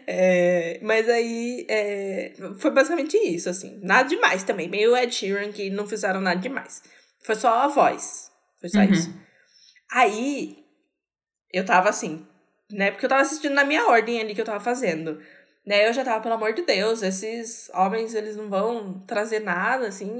[0.06, 3.78] É, mas aí, é, foi basicamente isso, assim.
[3.82, 4.68] Nada demais também.
[4.68, 6.82] Meio Ed Sheeran, que não fizeram nada demais.
[7.24, 8.30] Foi só a voz.
[8.60, 8.92] Foi só Uhum.
[8.92, 9.14] isso.
[9.92, 10.56] Aí,
[11.52, 12.26] eu tava assim,
[12.70, 12.90] né?
[12.90, 15.20] Porque eu tava assistindo na minha ordem ali que eu tava fazendo.
[15.66, 19.88] Né, eu já tava, pelo amor de Deus, esses homens, eles não vão trazer nada,
[19.88, 20.18] assim,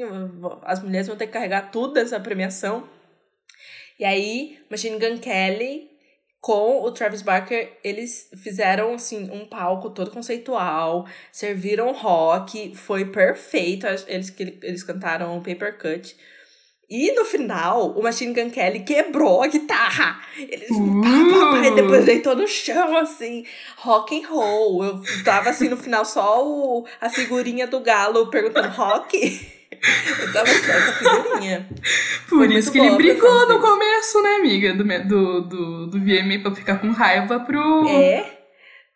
[0.62, 2.88] as mulheres vão ter que carregar tudo essa premiação.
[3.98, 5.94] E aí, Machine Gun Kelly
[6.44, 13.86] com o Travis Barker, eles fizeram, assim, um palco todo conceitual, serviram rock, foi perfeito,
[14.06, 16.14] eles, eles cantaram Paper Cut.
[16.88, 20.20] E no final, o Machine Gun Kelly quebrou a guitarra.
[20.36, 23.44] Eles pá, pá, pá, e depois deitou no chão, assim,
[23.76, 24.84] rock and roll.
[24.84, 29.54] Eu tava assim no final só o, a figurinha do galo perguntando rock.
[30.18, 31.68] Eu tava só essa figurinha.
[32.28, 34.72] Por Foi isso que ele brigou no começo, né, amiga?
[34.72, 37.88] Do, do, do, do VMA pra ficar com raiva pro.
[37.88, 38.24] É.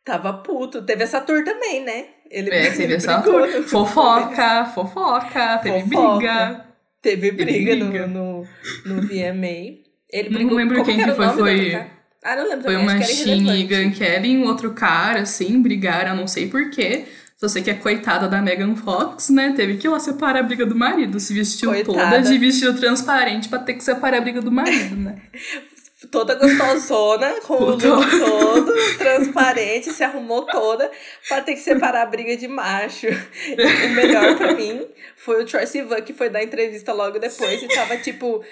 [0.04, 0.82] Tava puto.
[0.82, 2.06] Teve essa tour também, né?
[2.30, 3.46] Ele, é, teve essa tour.
[3.64, 6.16] Fofoca, fofoca, teve fofoca.
[6.16, 6.67] briga.
[7.00, 8.06] Teve briga, briga.
[8.06, 8.46] No,
[8.84, 9.78] no, no VMA.
[10.10, 11.28] Ele brigou, não lembro quem que foi.
[11.28, 11.74] Foi,
[12.24, 16.48] ah, não lembro foi uma Shin e e um outro cara, assim, brigaram, não sei
[16.48, 17.04] porquê.
[17.36, 20.42] Só sei que a coitada da Megan Fox, né, teve que ir lá separar a
[20.42, 21.20] briga do marido.
[21.20, 22.16] Se vestiu coitada.
[22.16, 25.22] toda de vestido transparente pra ter que separar a briga do marido, né?
[26.10, 30.90] toda gostosona, com o look todo transparente, se arrumou toda
[31.28, 33.06] pra ter que separar a briga de macho.
[33.06, 37.66] o melhor pra mim foi o Troy Sivan, que foi dar entrevista logo depois Sim.
[37.66, 38.42] e tava, tipo,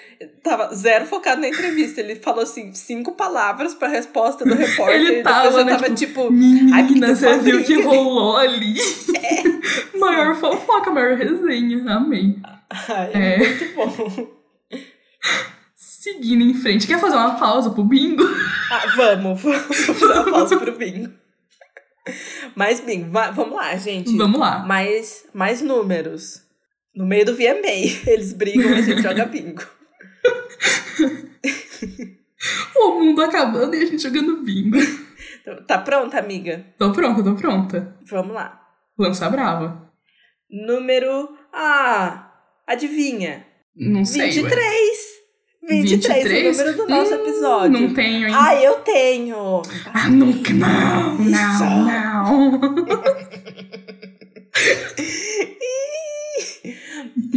[0.43, 2.01] tava zero focado na entrevista.
[2.01, 4.95] Ele falou, assim, cinco palavras pra resposta do repórter.
[4.95, 8.75] Ele tava, né, tava tipo, tipo menina, você viu que rolou ali?
[9.27, 9.97] É.
[9.97, 11.83] maior fofoca, maior resenha.
[11.91, 12.35] Amei.
[12.69, 13.37] Ai, é.
[13.37, 14.37] muito bom.
[16.07, 16.87] Seguindo em frente.
[16.87, 18.23] Quer fazer uma pausa pro bingo?
[18.69, 21.09] Ah, vamos, vamos fazer uma pausa pro bingo.
[22.53, 23.09] Mais bingo.
[23.11, 24.13] vamos lá, gente.
[24.17, 24.59] Vamos lá.
[24.59, 26.41] Mais, mais números.
[26.93, 27.87] No meio do VMA.
[28.05, 29.63] Eles brigam e a gente joga bingo.
[32.75, 34.79] o mundo acabando e a gente jogando bingo.
[35.65, 36.65] Tá pronta, amiga?
[36.77, 37.97] Tô pronta, tô pronta.
[38.09, 38.61] Vamos lá.
[38.99, 39.89] Lança brava.
[40.49, 41.37] Número.
[41.53, 42.33] Ah!
[42.67, 43.47] Adivinha?
[43.73, 44.31] Não sei.
[44.31, 44.51] 23.
[44.51, 45.16] Ué.
[45.67, 46.59] 23, 23?
[46.59, 47.81] o número do nosso hum, episódio.
[47.81, 48.33] Não tenho, hein?
[48.33, 49.61] Ah, eu tenho.
[49.93, 50.53] Ah, nunca.
[50.53, 52.59] Não, não, não.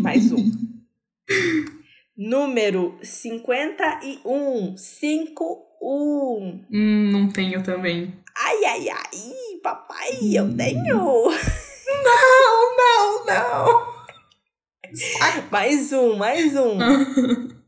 [0.01, 0.51] Mais um.
[2.16, 4.77] Número 51.
[4.77, 6.64] 51.
[6.73, 8.14] Hum, não tenho também.
[8.37, 9.11] Ai, ai, ai,
[9.62, 11.31] papai, eu tenho.
[12.05, 13.90] Não, não, não.
[15.51, 16.79] Mais um, mais um.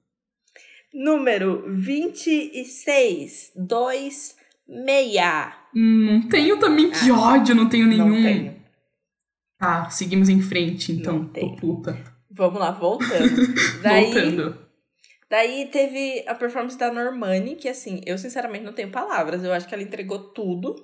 [0.92, 4.37] Número 26, 2,
[4.68, 5.55] meia.
[5.74, 8.09] Não tenho também, que ah, ódio, não tenho nenhum.
[8.09, 8.62] Não tenho.
[9.59, 11.24] Ah, seguimos em frente, então.
[11.28, 11.96] Tô puta.
[12.31, 13.55] Vamos lá, voltando.
[13.83, 14.59] Daí, voltando.
[15.31, 19.42] Daí teve a performance da Normani, que assim, eu sinceramente não tenho palavras.
[19.42, 20.76] Eu acho que ela entregou tudo.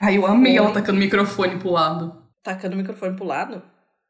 [0.00, 0.64] Ai, eu amei Foi...
[0.64, 2.24] ela tacando o microfone pro lado.
[2.42, 3.62] Tacando o microfone pro lado?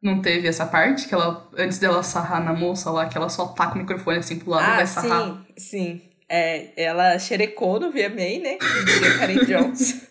[0.04, 3.46] Não teve essa parte que ela, antes dela sarrar na moça lá, que ela só
[3.46, 5.46] taca o microfone assim pro lado ah, e vai sarrar?
[5.56, 6.02] Sim, sim.
[6.28, 8.58] É, ela xerecou no VMA, né?
[9.18, 10.06] Karen Jones.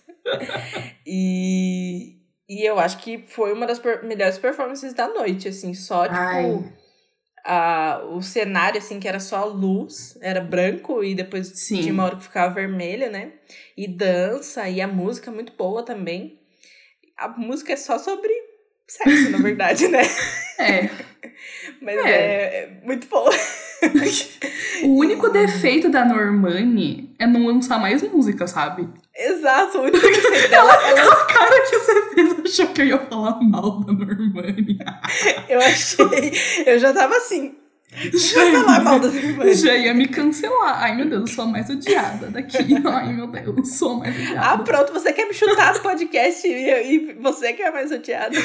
[1.05, 2.17] e,
[2.49, 6.83] e eu acho que foi uma das per melhores performances da noite, assim, só tipo.
[7.45, 11.81] A, o cenário, assim, que era só luz, era branco e depois sim.
[11.81, 13.33] tinha uma hora que ficava vermelho, né?
[13.77, 16.39] E dança, e a música é muito boa também.
[17.15, 18.31] A música é só sobre
[18.87, 20.01] sexo, na verdade, né?
[20.59, 20.89] É.
[21.81, 23.27] Mas é, é muito bom.
[24.83, 28.87] o único defeito da Normani é não lançar mais música, sabe?
[29.15, 30.73] Exato, o único defeito dela.
[30.73, 31.13] Ela...
[31.13, 34.79] A cara que você fez achou que eu ia falar mal da Normani.
[35.49, 36.33] eu achei.
[36.65, 37.55] Eu já tava assim.
[38.13, 40.81] Já ia, falar mal das já ia me cancelar.
[40.81, 42.57] Ai, meu Deus, eu sou a mais odiada daqui.
[42.85, 44.41] Ai, meu Deus, eu sou a mais odiada.
[44.41, 47.91] Ah, pronto, você quer me chutar do podcast e, e você que é a mais
[47.91, 48.35] odiada.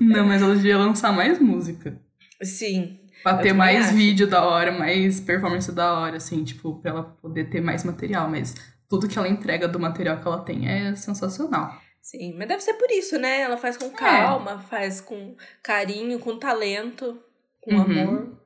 [0.00, 1.98] Não, mas ela devia lançar mais música.
[2.42, 2.98] Sim.
[3.22, 3.94] Pra ter mais acho.
[3.94, 8.28] vídeo da hora, mais performance da hora, assim, tipo, pra ela poder ter mais material.
[8.28, 8.54] Mas
[8.88, 11.80] tudo que ela entrega do material que ela tem é sensacional.
[12.02, 13.42] Sim, mas deve ser por isso, né?
[13.42, 13.90] Ela faz com é.
[13.90, 14.68] calma, é.
[14.68, 17.16] faz com carinho, com talento,
[17.60, 17.82] com uhum.
[17.82, 18.41] amor.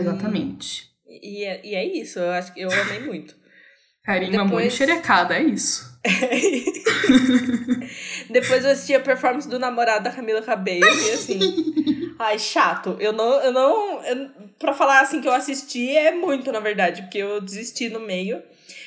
[0.00, 0.90] Exatamente.
[1.06, 3.34] E, e, é, e, é, isso, eu acho que eu amei muito.
[4.04, 4.50] Carinho, Depois...
[4.50, 5.94] amor e xerecada, é isso.
[8.28, 11.40] Depois eu assisti a performance do namorado da Camila Cabello e assim.
[12.18, 12.98] ai, chato.
[13.00, 13.40] Eu não.
[13.40, 14.28] Eu não eu,
[14.58, 18.42] pra falar assim que eu assisti é muito, na verdade, porque eu desisti no meio.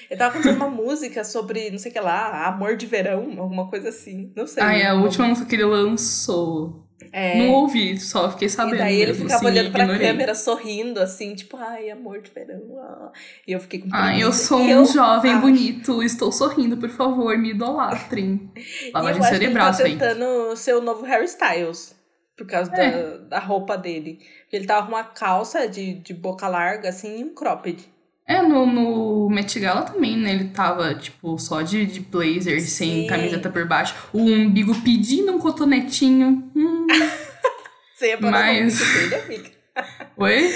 [0.09, 3.69] Eu tava cantando uma música sobre, não sei o que lá, amor de verão, alguma
[3.69, 4.31] coisa assim.
[4.35, 4.63] Não sei.
[4.63, 6.86] Ah, é a última música que ele lançou.
[7.11, 7.37] É.
[7.37, 8.75] Não ouvi, só fiquei sabendo.
[8.75, 10.07] E daí ele ficava assim, olhando pra ignorei.
[10.07, 13.11] câmera, sorrindo, assim, tipo, ai, amor de verão.
[13.47, 15.41] E eu fiquei com Ai, eu sou um eu jovem acho...
[15.41, 18.51] bonito, estou sorrindo, por favor, me idolatrem.
[18.93, 21.95] Lavagem cerebral, ele tá tentando ser o novo Harry Styles.
[22.35, 22.91] Por causa é.
[22.91, 24.19] da, da roupa dele.
[24.51, 27.83] Ele tava com uma calça de, de boca larga, assim, e um cropped.
[28.27, 30.31] É, no, no Met Gala também, né?
[30.33, 32.67] Ele tava, tipo, só de, de blazer, Sim.
[32.67, 33.95] sem camiseta por baixo.
[34.11, 36.51] O umbigo pedindo um cotonetinho.
[36.53, 36.87] Hum.
[37.95, 38.79] Você ia Mas...
[38.79, 39.49] dele, amiga?
[40.17, 40.51] Oi?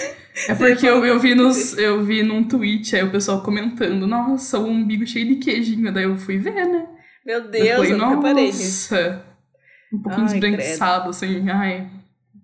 [0.47, 4.59] É porque eu, eu, vi nos, eu vi num tweet aí o pessoal comentando, nossa,
[4.59, 5.93] o umbigo cheio de queijinho.
[5.93, 6.87] Daí eu fui ver, né?
[7.25, 8.95] Meu Deus, eu, falei, eu nisso.
[9.93, 11.87] Um pouquinho ai, esbranquiçado, assim, ai,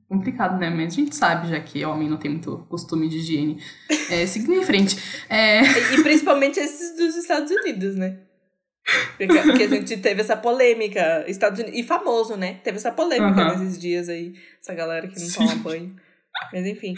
[0.07, 0.69] complicado, né?
[0.69, 3.61] Mas a gente sabe já que homem não tem muito costume de higiene.
[4.09, 4.95] É, seguindo em frente.
[5.29, 5.61] É...
[5.61, 8.19] E principalmente esses dos Estados Unidos, né?
[9.17, 12.59] Porque, porque a gente teve essa polêmica, Estados Unidos, e famoso, né?
[12.63, 13.57] Teve essa polêmica Aham.
[13.59, 15.39] nesses dias aí, essa galera que não Sim.
[15.39, 15.95] toma banho.
[16.53, 16.95] Mas enfim.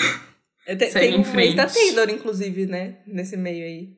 [0.68, 1.66] Te- tem em um mês da.
[1.66, 2.98] Taylor, inclusive, né?
[3.08, 3.90] Nesse meio aí.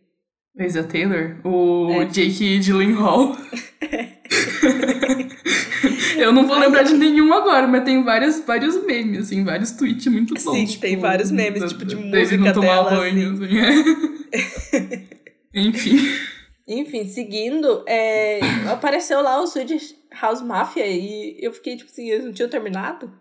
[0.56, 1.36] Fez a Taylor?
[1.44, 2.06] O É.
[2.06, 3.36] Jake Gyllenhaal.
[6.18, 10.08] Eu não vou lembrar de nenhum agora, mas tem várias, vários memes, assim, vários tweets
[10.08, 10.56] muito bons.
[10.58, 13.58] Sim, tipo, tem vários memes, da- tipo, de música não tomar dela, banho, assim.
[13.58, 15.04] é.
[15.62, 15.98] Enfim.
[16.68, 18.40] Enfim, seguindo, é,
[18.72, 23.12] apareceu lá o Swedish House Mafia e eu fiquei tipo assim, eles não tinham terminado?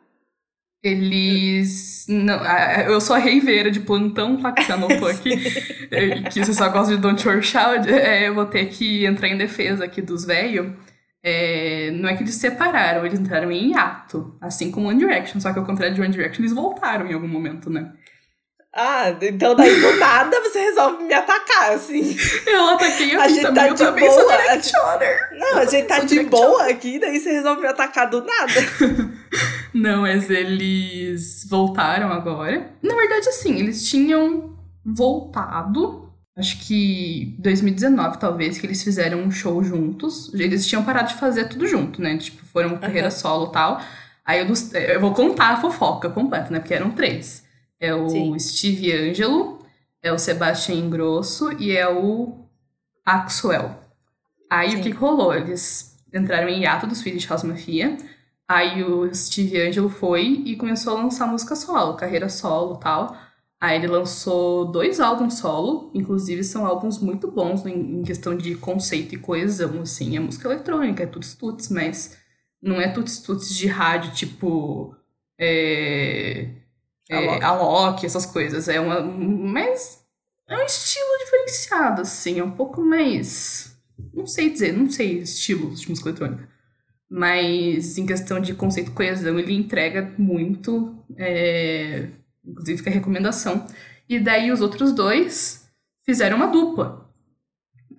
[0.82, 2.06] Eles.
[2.08, 2.40] Não,
[2.88, 4.50] eu sou a reiveira de plantão, tá?
[4.52, 5.30] Que você anotou aqui.
[5.90, 7.86] É, que você só gosta de Don't Your Shout.
[7.90, 10.72] É, eu vou ter que entrar em defesa aqui dos velhos.
[11.22, 14.36] É, não é que eles separaram, eles entraram em hiato.
[14.40, 15.40] Assim como One Direction.
[15.40, 17.92] Só que ao contrário de One Direction, eles voltaram em algum momento, né?
[18.72, 22.16] Ah, então daí do nada você resolve me atacar, assim.
[22.46, 24.36] Eu ataquei A gente também, tá de também boa.
[24.36, 25.18] Directioner.
[25.32, 28.52] Não, a gente tá sou de boa aqui, daí você resolve me atacar do nada.
[29.74, 32.72] Não, mas eles voltaram agora.
[32.80, 36.09] Na verdade, assim, eles tinham voltado.
[36.40, 40.32] Acho que 2019, talvez, que eles fizeram um show juntos.
[40.34, 42.16] Eles tinham parado de fazer tudo junto, né?
[42.16, 43.80] Tipo, foram carreira solo e tal.
[44.24, 46.58] Aí eu, dos- eu vou contar a fofoca completa, né?
[46.60, 47.44] Porque eram três.
[47.78, 48.38] É o Sim.
[48.38, 49.58] Steve Angelo,
[50.02, 52.38] é o Sebastian Grosso e é o
[53.04, 53.74] Axwell.
[54.48, 54.80] Aí Sim.
[54.80, 55.34] o que rolou?
[55.34, 57.96] Eles entraram em hiato do Swedish House Mafia.
[58.48, 63.16] Aí o Steve Angelo foi e começou a lançar música solo, carreira solo e tal.
[63.60, 69.14] Aí ele lançou dois álbuns solo, inclusive são álbuns muito bons em, questão de conceito
[69.14, 70.16] e coesão, assim.
[70.16, 72.16] É música eletrônica, é tuts tuts, mas
[72.62, 74.96] não é tuts tuts de rádio, tipo...
[75.38, 76.48] É,
[77.10, 77.44] é.
[77.44, 78.66] Alok, essas coisas.
[78.66, 79.02] É uma...
[79.02, 80.02] Mas
[80.48, 82.38] é um estilo diferenciado, assim.
[82.38, 83.76] É um pouco mais...
[84.14, 86.48] Não sei dizer, não sei estilos de música eletrônica.
[87.10, 90.96] Mas em questão de conceito e coesão, ele entrega muito.
[91.18, 92.08] é,
[92.44, 93.66] Inclusive fica a recomendação.
[94.08, 95.68] E daí os outros dois
[96.04, 97.08] fizeram uma dupla.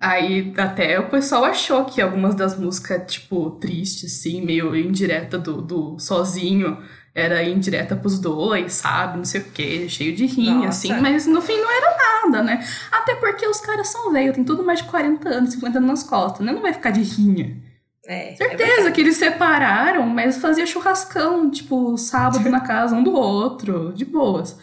[0.00, 5.62] Aí até o pessoal achou que algumas das músicas, tipo, tristes, assim, meio indireta do,
[5.62, 6.78] do sozinho,
[7.14, 9.18] era indireta pros dois, sabe?
[9.18, 12.66] Não sei o quê, cheio de rinha, assim, mas no fim não era nada, né?
[12.90, 16.02] Até porque os caras são velhos, tem tudo mais de 40 anos, 50 anos nas
[16.02, 16.52] costas, né?
[16.52, 17.56] Não vai ficar de rinha.
[18.06, 18.92] É, é Certeza verdade.
[18.94, 24.58] que eles separaram, mas fazia churrascão, tipo, sábado na casa um do outro, de boas.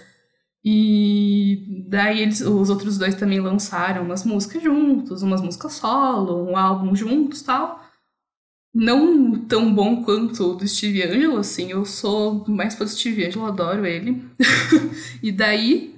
[0.64, 6.58] E daí eles, os outros dois também lançaram umas músicas juntos, umas músicas solo, um
[6.58, 7.84] álbum juntos tal.
[8.74, 13.26] Não tão bom quanto o do Steve Angelo, assim, eu sou mais fã do Steve
[13.26, 14.24] Angelo, adoro ele.
[15.24, 15.96] e daí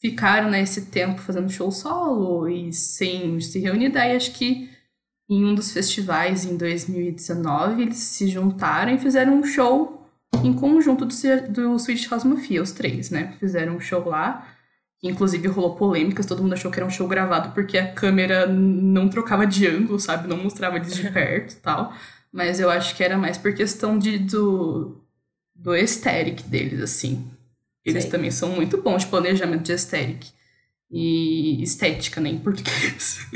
[0.00, 4.68] ficaram nesse tempo fazendo show solo e sem se reunir, daí acho que
[5.32, 10.06] em um dos festivais em 2019, eles se juntaram e fizeram um show
[10.44, 11.14] em conjunto do,
[11.48, 13.34] do Swedish House Mafia, os três, né?
[13.38, 14.46] Fizeram um show lá,
[14.98, 18.46] que inclusive rolou polêmicas, todo mundo achou que era um show gravado porque a câmera
[18.46, 20.28] não trocava de ângulo, sabe?
[20.28, 21.94] Não mostrava eles de perto e tal.
[22.30, 25.02] Mas eu acho que era mais por questão de, do,
[25.54, 27.26] do aesthetic deles, assim.
[27.84, 28.12] Eles Sei.
[28.12, 30.30] também são muito bons de planejamento de aesthetic.
[30.92, 33.26] E estética, né, em português.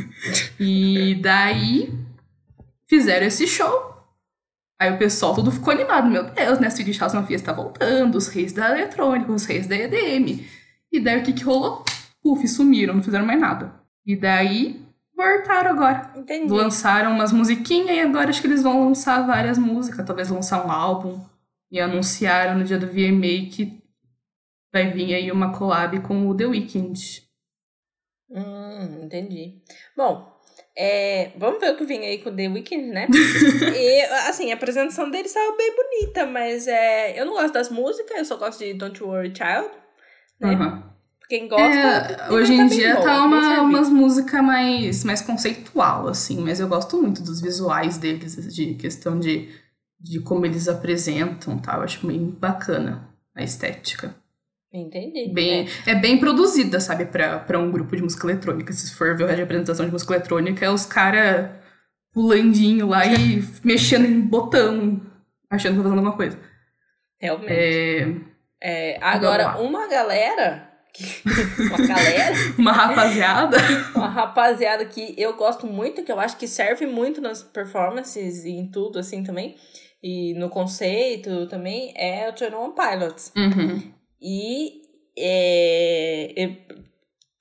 [0.60, 1.90] E daí
[2.86, 3.96] fizeram esse show.
[4.78, 6.10] Aí o pessoal todo ficou animado.
[6.10, 6.68] Meu Deus, né?
[6.68, 10.44] Swedish House Mafia está voltando, os reis da eletrônica, os reis da EDM.
[10.92, 11.82] E daí o que que rolou?
[12.22, 13.72] Puf, sumiram, não fizeram mais nada.
[14.04, 14.84] E daí
[15.16, 16.12] voltaram agora.
[16.14, 16.52] Entendi.
[16.52, 20.70] Lançaram umas musiquinhas e agora acho que eles vão lançar várias músicas, talvez lançar um
[20.70, 21.24] álbum.
[21.70, 23.82] E anunciaram no dia do VMA que
[24.72, 27.25] vai vir aí uma collab com o The Weeknd.
[28.30, 29.62] Hum, entendi.
[29.96, 30.36] Bom,
[30.76, 33.06] é, vamos ver o que vem aí com o The Weeknd, né?
[33.74, 38.18] e, assim, a apresentação dele saiu bem bonita, mas é, eu não gosto das músicas,
[38.18, 39.70] eu só gosto de Don't Worry Child,
[40.40, 40.54] né?
[40.54, 40.96] Aham.
[41.28, 41.64] Quem gosta.
[41.64, 43.64] É, hoje tá em bem dia bom, tá uma, servido.
[43.64, 49.18] umas músicas mais, mais conceitual, assim, mas eu gosto muito dos visuais deles, de questão
[49.18, 49.48] de,
[50.00, 51.76] de como eles apresentam, tá?
[51.76, 54.14] Eu acho bem bacana a estética.
[54.72, 55.32] Entendi.
[55.32, 55.94] Bem, é.
[55.94, 58.72] bem produzida, sabe, pra, pra um grupo de música eletrônica.
[58.72, 61.50] Se for ver a apresentação de música eletrônica, é os caras
[62.12, 65.00] pulandinho lá e mexendo em botão,
[65.50, 66.38] achando que tá fazendo alguma coisa.
[67.20, 67.52] Realmente.
[67.52, 68.14] É,
[68.60, 70.70] É, agora, uma galera.
[71.68, 72.34] uma galera.
[72.58, 73.56] uma rapaziada.
[73.94, 78.50] Uma rapaziada que eu gosto muito, que eu acho que serve muito nas performances e
[78.50, 79.56] em tudo assim também.
[80.02, 83.32] E no conceito também, é o Twenty One Pilots.
[83.36, 83.95] Uhum.
[84.20, 84.82] E
[85.18, 86.56] é, é,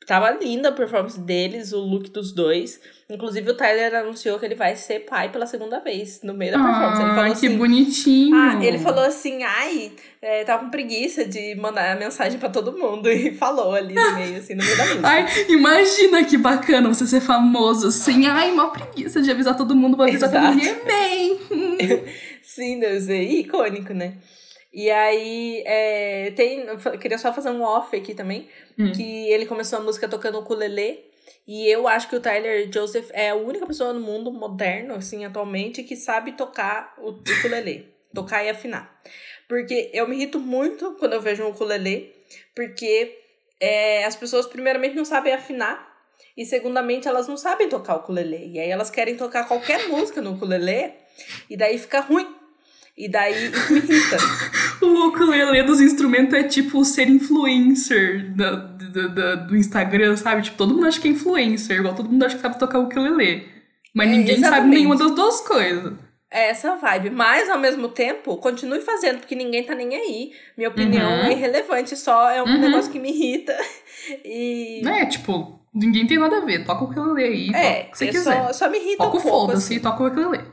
[0.06, 2.80] Tava linda a performance deles, o look dos dois.
[3.10, 6.60] Inclusive, o Tyler anunciou que ele vai ser pai pela segunda vez no meio da
[6.60, 7.02] performance.
[7.02, 7.58] Ele Ah, falou que assim.
[7.58, 8.36] bonitinho.
[8.36, 12.78] Ah, ele falou assim, ai, é, tava com preguiça de mandar a mensagem pra todo
[12.78, 13.10] mundo.
[13.16, 15.08] E falou ali no meio, assim, no meio da música.
[15.08, 18.28] Ai, imagina que bacana você ser famoso assim.
[18.28, 20.62] Ai, uma preguiça de avisar todo mundo, vou avisar todo mundo.
[20.62, 20.82] Exato.
[20.84, 21.40] Amém!
[22.44, 24.14] Sim, Deus, é icônico, né?
[24.78, 26.66] E aí, é, tem,
[27.00, 28.92] queria só fazer um off aqui também, Hum.
[28.92, 31.00] que ele começou a música tocando ukulele,
[31.48, 35.24] e eu acho que o Tyler Joseph é a única pessoa no mundo moderno, assim,
[35.24, 39.02] atualmente, que sabe tocar o ukulele, tocar e afinar.
[39.48, 42.14] Porque eu me irrito muito quando eu vejo um ukulele,
[42.54, 43.18] porque
[43.62, 45.88] é, as pessoas, primeiramente, não sabem afinar,
[46.36, 48.52] e segundamente, elas não sabem tocar o ukulele.
[48.52, 50.92] E aí elas querem tocar qualquer música no ukulele,
[51.50, 52.28] e daí fica ruim.
[52.98, 54.18] E daí me irrita.
[54.82, 60.42] O ukulele dos instrumentos é tipo ser influencer da, da- da- do Instagram, sabe?
[60.44, 63.48] Tipo, todo mundo acha que é influencer, igual todo mundo acha que sabe tocar ukulele.
[63.94, 64.76] Mas É, ninguém sabe exatamente.
[64.76, 65.94] nenhuma das duas coisas.
[66.30, 67.12] É essa vibe.
[67.12, 70.32] Mas, ao mesmo tempo, continue fazendo, porque ninguém tá nem aí.
[70.58, 71.26] Minha opinião Uhum.
[71.26, 72.58] é irrelevante, só é um Uhum.
[72.60, 73.56] negócio que me irrita.
[74.26, 74.82] E.
[74.88, 76.64] É, tipo, ninguém tem nada a ver.
[76.66, 78.44] Toca o ukulele aí, toca É, o que você é quiser.
[78.48, 79.38] só, só me irrita Toca um o pouco.
[79.48, 79.76] foda-se assim.
[79.76, 80.44] e toca o ukulele.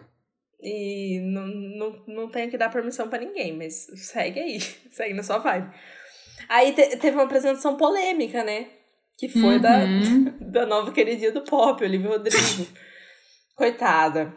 [0.63, 4.61] E não, não, não tenho que dar permissão pra ninguém, mas segue aí.
[4.93, 5.69] Segue na sua vibe.
[6.49, 8.67] Aí te- teve uma apresentação polêmica, né?
[9.19, 10.37] Que foi da, Uhum.
[10.53, 12.67] da nova queridinha do pop, Olivia Rodrigo.
[13.57, 14.33] Coitada.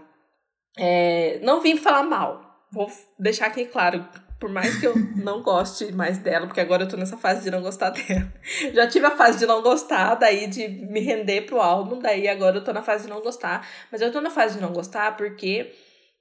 [0.78, 2.42] É, não vim falar mal.
[2.72, 2.88] Vou
[3.20, 4.06] deixar aqui claro.
[4.40, 7.50] Por mais que eu não goste mais dela, porque agora eu tô nessa fase de
[7.50, 8.32] não gostar dela.
[8.74, 12.58] Já tive a fase de não gostar, daí de me render pro álbum, daí agora
[12.58, 13.66] eu tô na fase de não gostar.
[13.92, 15.72] Mas eu tô na fase de não gostar porque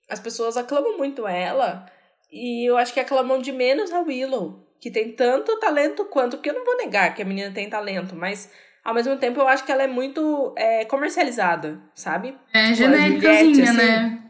[0.08, 1.86] as pessoas aclamam muito ela
[2.30, 6.50] e eu acho que aclamam de menos a Willow, que tem tanto talento quanto, porque
[6.50, 8.50] eu não vou negar que a menina tem talento, mas
[8.84, 12.36] ao mesmo tempo eu acho que ela é muito é, comercializada, sabe?
[12.52, 13.76] É Tipo, genéricazinha, Juliette, assim.
[13.76, 14.20] né?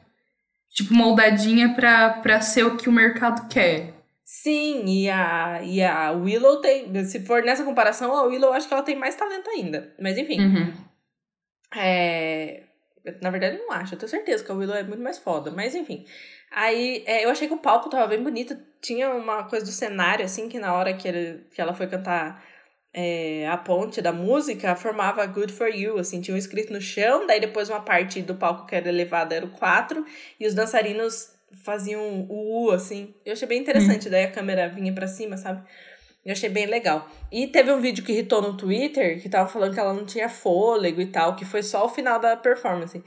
[0.71, 3.95] Tipo, moldadinha pra, pra ser o que o mercado quer.
[4.25, 7.05] Sim, e a, e a Willow tem.
[7.05, 9.95] Se for nessa comparação, a Willow acho que ela tem mais talento ainda.
[10.01, 10.41] Mas enfim.
[10.41, 10.73] Uhum.
[11.77, 12.63] É...
[13.21, 13.95] Na verdade, eu não acho.
[13.95, 15.51] Eu tenho certeza que a Willow é muito mais foda.
[15.51, 16.07] Mas enfim.
[16.51, 18.57] Aí é, eu achei que o palco tava bem bonito.
[18.81, 22.43] Tinha uma coisa do cenário, assim, que na hora que, ele, que ela foi cantar
[22.93, 25.99] é, a ponte da música, formava Good for You.
[25.99, 27.27] Assim, tinha um escrito no chão.
[27.27, 30.05] Daí depois uma parte do palco que era elevada era o 4.
[30.41, 33.15] E os dançarinos faziam o U, assim.
[33.25, 34.09] Eu achei bem interessante.
[34.09, 35.63] Daí a câmera vinha pra cima, sabe?
[36.25, 37.09] Eu achei bem legal.
[37.31, 40.29] E teve um vídeo que irritou no Twitter, que tava falando que ela não tinha
[40.29, 43.03] fôlego e tal, que foi só o final da performance.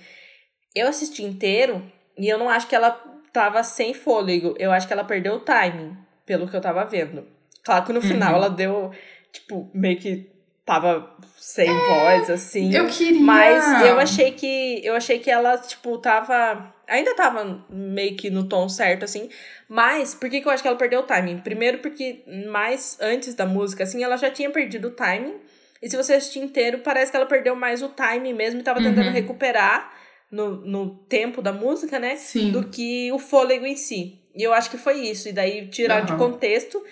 [0.75, 1.81] Eu assisti inteiro
[2.17, 2.91] e eu não acho que ela
[3.33, 4.53] tava sem fôlego.
[4.59, 7.25] Eu acho que ela perdeu o timing, pelo que eu tava vendo.
[7.63, 8.35] Claro que no final Uhum.
[8.37, 8.91] ela deu,
[9.33, 10.29] tipo, meio que
[10.63, 12.73] tava sem voz, assim.
[12.73, 13.19] Eu queria.
[13.21, 16.73] Mas eu achei que eu achei que ela, tipo, tava.
[16.87, 19.29] Ainda tava meio que no tom certo, assim.
[19.67, 21.39] Mas, por que, que eu acho que ela perdeu o timing?
[21.39, 25.35] Primeiro, porque mais antes da música, assim, ela já tinha perdido o timing.
[25.81, 28.81] E se você assistir inteiro, parece que ela perdeu mais o timing mesmo e tava
[28.81, 29.13] tentando Uhum.
[29.13, 29.93] recuperar
[30.31, 32.15] no, no tempo da música, né?
[32.15, 32.51] Sim.
[32.51, 34.21] Do que o fôlego em si.
[34.35, 35.27] E eu acho que foi isso.
[35.29, 36.19] E daí tiraram de Aham.
[36.31, 36.83] contexto.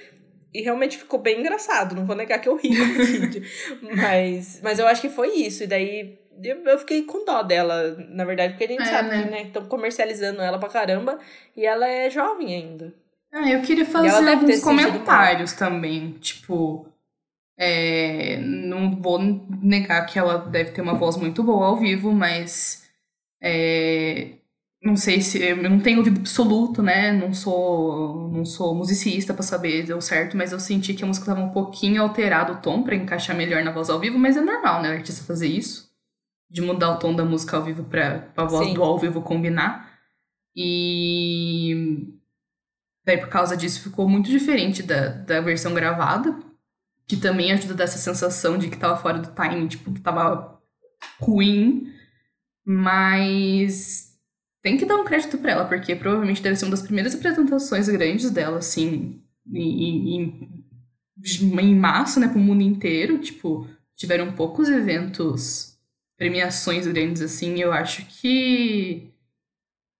[0.53, 1.95] E realmente ficou bem engraçado.
[1.95, 3.41] Não vou negar que eu ri no vídeo.
[3.81, 5.63] Mas, mas eu acho que foi isso.
[5.63, 9.24] E daí eu, fiquei com dó dela, na verdade, porque a gente É, sabe né?
[9.24, 11.19] que, né, estão comercializando ela pra caramba.
[11.56, 12.93] E ela é jovem ainda.
[13.32, 16.12] Ah, eu queria fazer alguns comentários também.
[16.19, 16.88] Tipo,
[17.58, 22.89] é, não vou negar que ela deve ter uma voz muito boa ao vivo, mas
[23.41, 24.32] é,
[24.82, 27.12] não sei se eu não tenho ouvido absoluto, né?
[27.12, 31.26] Não sou não sou musicista pra saber deu certo, mas eu senti que a música
[31.26, 34.41] tava um pouquinho alterado o tom pra encaixar melhor na voz ao vivo, mas é
[34.41, 35.89] normal, né, o artista fazer isso,
[36.49, 38.73] de mudar o tom da música ao vivo pra, pra voz Sim.
[38.73, 39.93] do ao vivo combinar.
[40.55, 42.15] E
[43.05, 46.36] Daí, por causa disso, ficou muito diferente da, da versão gravada,
[47.05, 50.01] que também ajuda a dar essa sensação de que tava fora do timing, tipo, que
[50.01, 50.60] tava
[51.19, 51.93] ruim.
[52.65, 54.17] Mas
[54.63, 57.88] tem que dar um crédito pra ela, porque provavelmente deve ser uma das primeiras apresentações
[57.88, 59.22] grandes dela, assim,
[59.53, 60.65] em, em,
[61.61, 63.20] em massa, né, pro mundo inteiro.
[63.20, 65.74] Tipo, tiveram poucos eventos,
[66.18, 69.11] premiações grandes, assim, e eu acho que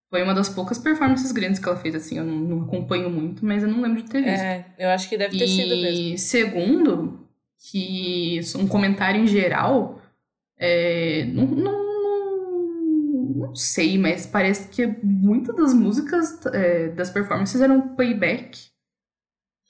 [0.09, 2.18] foi uma das poucas performances grandes que ela fez, assim.
[2.18, 4.43] Eu não, não acompanho muito, mas eu não lembro de ter visto.
[4.43, 6.13] É, eu acho que deve ter sido mesmo.
[6.13, 10.01] E segundo, que um comentário em geral,
[10.57, 17.59] é, não, não, não, não sei, mas parece que muitas das músicas é, das performances
[17.59, 18.70] eram playback.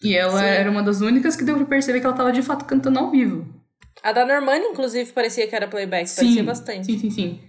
[0.04, 0.46] E ela Sim.
[0.46, 3.10] era uma das únicas que deu pra perceber que ela tava de fato cantando ao
[3.10, 3.48] vivo.
[4.06, 6.86] A da Normani, inclusive, parecia que era playback, sim, parecia bastante.
[6.86, 7.40] Sim, sim, sim.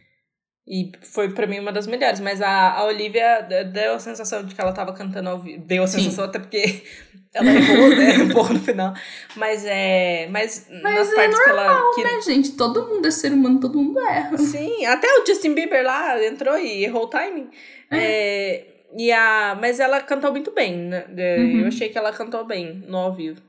[0.67, 2.19] E foi para mim uma das melhores.
[2.19, 5.63] Mas a, a Olivia deu a sensação de que ela tava cantando ao vivo.
[5.67, 6.31] Deu a sensação sim.
[6.31, 6.83] até porque
[7.35, 8.17] ela errou, né?
[8.25, 8.95] Um pouco no final.
[9.37, 10.29] Mas é.
[10.31, 12.09] Mas, mas nas é partes normal, que ela.
[12.09, 12.17] Que...
[12.17, 12.53] né, gente?
[12.53, 14.39] Todo mundo é ser humano, todo mundo erra.
[14.39, 17.51] Sim, até o Justin Bieber lá entrou e errou o timing.
[17.91, 17.99] É.
[17.99, 21.05] é e a, mas ela cantou muito bem, né?
[21.11, 21.61] Uhum.
[21.61, 23.43] Eu achei que ela cantou bem no ao vivo.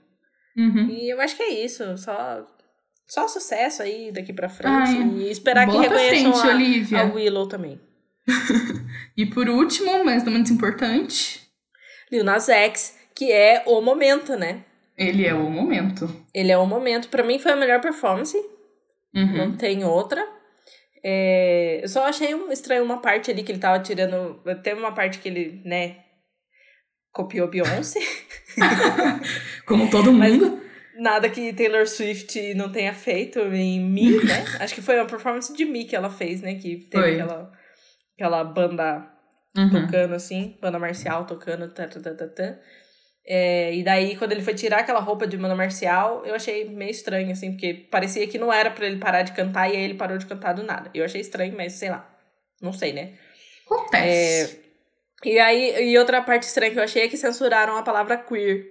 [0.57, 0.89] Uhum.
[0.89, 1.97] E eu acho que é isso.
[1.97, 2.45] Só
[3.07, 4.71] só sucesso aí daqui pra frente.
[4.71, 7.01] Ai, e esperar que reconheçam frente, a, Olivia.
[7.01, 7.79] a Willow também.
[9.15, 11.47] e por último, mas não menos importante...
[12.11, 14.63] Lil Nas X, que é o momento, né?
[14.97, 16.09] Ele é o momento.
[16.33, 17.09] Ele é o momento.
[17.09, 18.37] Pra mim foi a melhor performance.
[19.13, 19.37] Uhum.
[19.37, 20.25] Não tem outra.
[21.03, 24.41] É, eu só achei estranho uma parte ali que ele tava tirando.
[24.63, 25.97] Teve uma parte que ele, né,
[27.11, 27.99] copiou Beyoncé.
[29.65, 30.51] Como todo mundo.
[30.51, 30.66] Mas,
[30.97, 34.45] nada que Taylor Swift não tenha feito em Me, né?
[34.59, 36.55] Acho que foi uma performance de Me que ela fez, né?
[36.55, 37.13] Que teve foi.
[37.13, 37.51] aquela,
[38.15, 39.11] aquela banda
[39.57, 39.69] uhum.
[39.69, 41.73] tocando assim, banda marcial tocando.
[41.73, 42.59] Tá, tá, tá, tá, tá.
[43.29, 46.91] É, e daí, quando ele foi tirar aquela roupa de banda marcial, eu achei meio
[46.91, 49.95] estranho, assim, porque parecia que não era para ele parar de cantar e aí ele
[49.95, 50.89] parou de cantar do nada.
[50.93, 52.09] Eu achei estranho, mas sei lá.
[52.61, 53.17] Não sei, né?
[53.65, 54.61] Acontece.
[55.23, 58.17] É, e aí, e outra parte estranha que eu achei é que censuraram a palavra
[58.17, 58.65] queer.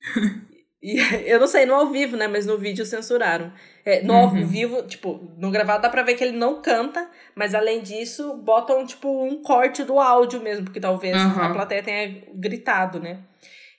[0.82, 0.98] E
[1.30, 2.28] eu não sei, no ao vivo, né?
[2.28, 3.52] Mas no vídeo censuraram.
[3.84, 4.20] É, no uhum.
[4.20, 8.34] ao vivo, tipo, no gravado dá pra ver que ele não canta, mas além disso,
[8.34, 11.42] botam, tipo, um corte do áudio mesmo, porque talvez uhum.
[11.42, 13.20] a plateia tenha gritado, né?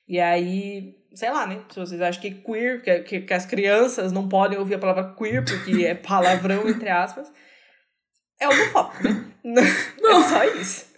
[0.08, 1.62] E aí, sei lá, né?
[1.70, 5.14] Se vocês acham que queer, que, que, que as crianças não podem ouvir a palavra
[5.16, 7.32] queer, porque é palavrão, entre aspas,
[8.40, 9.26] é homofóbico, né?
[9.44, 10.20] Não.
[10.20, 10.90] é só isso.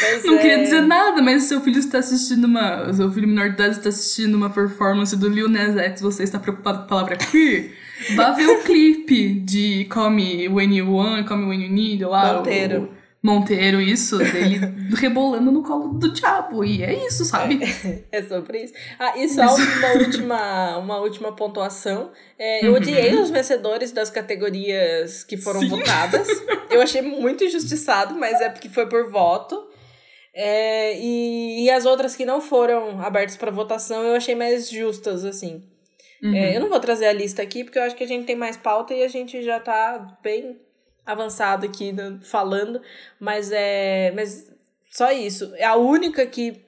[0.00, 0.38] Mas não é...
[0.38, 2.92] queria dizer nada, mas seu filho está assistindo uma.
[2.92, 6.38] Seu filho menor de idade está assistindo uma performance do Lil Nas X, você está
[6.38, 7.76] preocupado com a palavra queer?
[8.16, 12.04] Vá ver o clipe de Call Me When You Want, Call Me When You Need,
[12.04, 12.34] lá.
[12.34, 12.82] Monteiro.
[12.98, 13.02] O...
[13.24, 14.58] Monteiro, isso, dele
[14.96, 16.64] rebolando no colo do diabo.
[16.64, 17.60] E é isso, sabe?
[17.62, 18.74] É, é sobre isso.
[18.98, 22.10] Ah, e só uma última, uma última pontuação.
[22.36, 25.68] É, eu odiei os vencedores das categorias que foram Sim.
[25.68, 26.26] votadas.
[26.68, 29.68] Eu achei muito injustiçado, mas é porque foi por voto.
[30.34, 35.24] É, e, e as outras que não foram abertas para votação eu achei mais justas,
[35.24, 35.62] assim.
[36.22, 36.34] É, uhum.
[36.34, 38.36] É, eu não vou trazer a lista aqui, porque eu acho que a gente tem
[38.36, 40.60] mais pauta e a gente já tá bem
[41.04, 42.80] avançado aqui falando,
[43.18, 44.12] mas é.
[44.14, 44.50] Mas
[44.90, 45.52] só isso.
[45.56, 46.62] É a única que,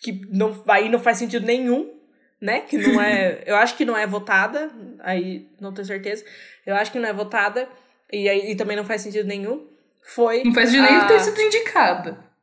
[0.00, 1.92] que não, aí não faz sentido nenhum,
[2.40, 2.60] né?
[2.60, 3.42] Que não é.
[3.46, 6.24] eu acho que não é votada, aí não tenho certeza.
[6.64, 7.68] Eu acho que não é votada,
[8.10, 9.66] e aí e também não faz sentido nenhum.
[10.02, 10.42] Foi.
[10.44, 10.98] Não faz sentido a...
[10.98, 12.33] nem ter sido indicada.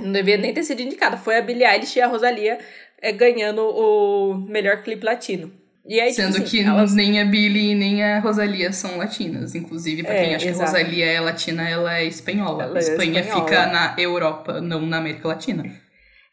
[0.00, 1.16] Não devia nem ter sido indicada.
[1.16, 2.58] Foi a Billie Eilish e a Rosalia
[3.00, 5.52] é, ganhando o melhor clipe latino.
[5.86, 6.94] E aí, tipo Sendo tipo assim, que elas...
[6.94, 9.54] nem a Billie nem a Rosalia são latinas.
[9.54, 10.70] Inclusive, pra quem é, acha exato.
[10.70, 12.64] que a Rosalia é latina, ela é espanhola.
[12.64, 13.48] Ela a é Espanha é espanhola.
[13.48, 15.64] fica na Europa, não na América Latina.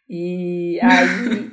[0.09, 1.51] E aí.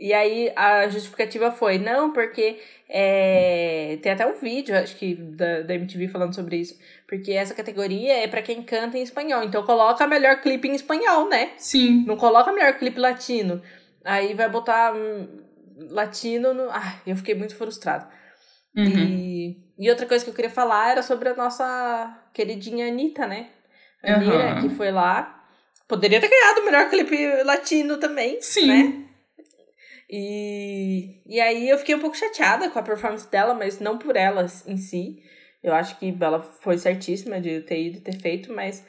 [0.00, 5.60] E aí a justificativa foi, não, porque é, tem até um vídeo, acho que, da,
[5.60, 6.78] da MTV falando sobre isso.
[7.06, 9.42] Porque essa categoria é para quem canta em espanhol.
[9.44, 11.50] Então coloca melhor clipe em espanhol, né?
[11.58, 12.04] Sim.
[12.06, 13.60] Não coloca melhor clipe latino.
[14.02, 15.28] Aí vai botar hum,
[15.90, 16.70] latino no.
[16.70, 18.06] Ah, eu fiquei muito frustrado.
[18.74, 18.86] Uhum.
[18.86, 23.48] E, e outra coisa que eu queria falar era sobre a nossa queridinha Anitta, né?
[24.02, 24.62] A uhum.
[24.62, 25.44] que foi lá.
[25.86, 28.40] Poderia ter ganhado o melhor clipe latino também.
[28.40, 28.66] Sim.
[28.66, 29.09] Né?
[30.12, 34.16] E, e aí eu fiquei um pouco chateada com a performance dela, mas não por
[34.16, 35.22] ela em si.
[35.62, 38.84] Eu acho que ela foi certíssima de ter ido ter feito, mas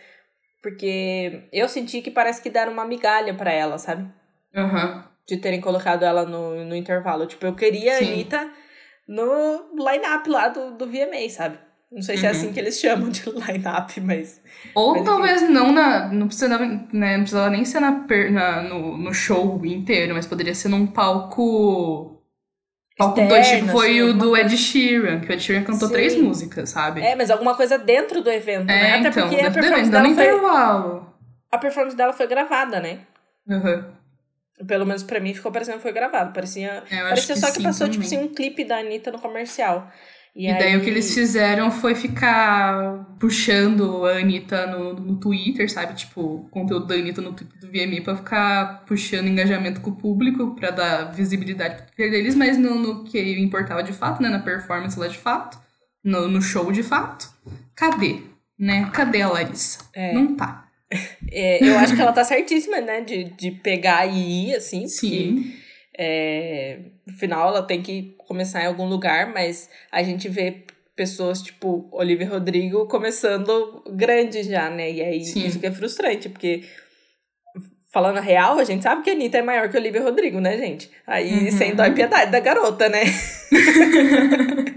[0.63, 4.11] porque eu senti que parece que deram uma migalha para ela, sabe?
[4.55, 5.03] Uhum.
[5.27, 7.27] De terem colocado ela no, no intervalo.
[7.27, 8.05] Tipo, eu queria Sim.
[8.05, 8.53] a Anitta
[9.07, 11.59] no line-up lá do, do VMA, sabe?
[11.91, 12.53] Não sei se é assim uhum.
[12.53, 14.41] que eles chamam de line-up, mas.
[14.73, 16.07] Ou mas, talvez não na.
[16.07, 17.91] Não precisava, né, não precisava nem ser na,
[18.31, 22.17] na, no, no show inteiro, mas poderia ser num palco.
[22.97, 25.93] Palco 2 tipo, foi assim, o do Ed Sheeran, que o Ed Sheeran cantou Sim.
[25.93, 27.01] três músicas, sabe?
[27.01, 28.99] É, mas alguma coisa dentro do evento, é, né?
[28.99, 30.11] Até então, porque a performance dela foi.
[30.11, 31.13] Intervalo.
[31.51, 32.99] A performance dela foi gravada, né?
[33.47, 33.83] Uhum.
[34.65, 36.31] Pelo menos pra mim ficou parecendo que foi gravado.
[36.31, 38.09] Parecia, é, parecia que só que passou, tipo também.
[38.09, 39.91] tipo assim, um clipe da Anitta no comercial.
[40.33, 45.69] E, e daí o que eles fizeram foi ficar puxando a Anitta no, no Twitter,
[45.69, 45.93] sabe?
[45.93, 49.95] Tipo, o conteúdo da Anitta no Twitter do VMI pra ficar puxando engajamento com o
[49.95, 54.29] público, pra dar visibilidade pro Twitter deles, mas no, no que importava de fato, né?
[54.29, 55.59] Na performance lá de fato,
[56.03, 57.29] no, no show de fato.
[57.75, 58.21] Cadê?
[58.57, 58.89] Né?
[58.93, 59.79] Cadê a Larissa?
[59.93, 60.13] É.
[60.13, 60.67] Não tá.
[61.33, 62.99] É, eu acho que ela tá certíssima, né?
[62.99, 64.89] De, de pegar e ir, assim.
[64.89, 65.35] Sim.
[65.35, 65.61] Porque,
[65.97, 70.63] é no final ela tem que começar em algum lugar, mas a gente vê
[70.95, 74.91] pessoas tipo Olivia Rodrigo começando grande já, né?
[74.91, 75.45] E aí Sim.
[75.45, 76.63] isso que é frustrante, porque
[77.91, 80.57] falando a real, a gente sabe que a Anitta é maior que Olivia Rodrigo, né,
[80.57, 80.89] gente?
[81.05, 81.51] Aí Uhum.
[81.51, 83.01] sem dó e piedade da garota, né?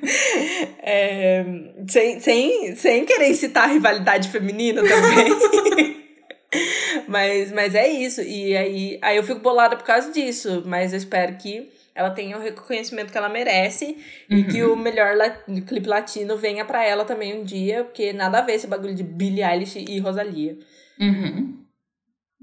[0.87, 1.43] É,
[1.89, 6.05] sem, sem, sem querer citar a rivalidade feminina também.
[7.09, 8.21] mas, mas é isso.
[8.21, 10.63] E aí, aí eu fico bolada por causa disso.
[10.67, 13.97] Mas eu espero que ela tenha o reconhecimento que ela merece
[14.29, 14.49] e Uhum.
[14.49, 18.43] que o melhor la- clipe latino venha pra ela também um dia, porque nada a
[18.43, 20.59] ver esse bagulho de Billie Eilish e Rosalia.
[21.01, 21.59] Uhum.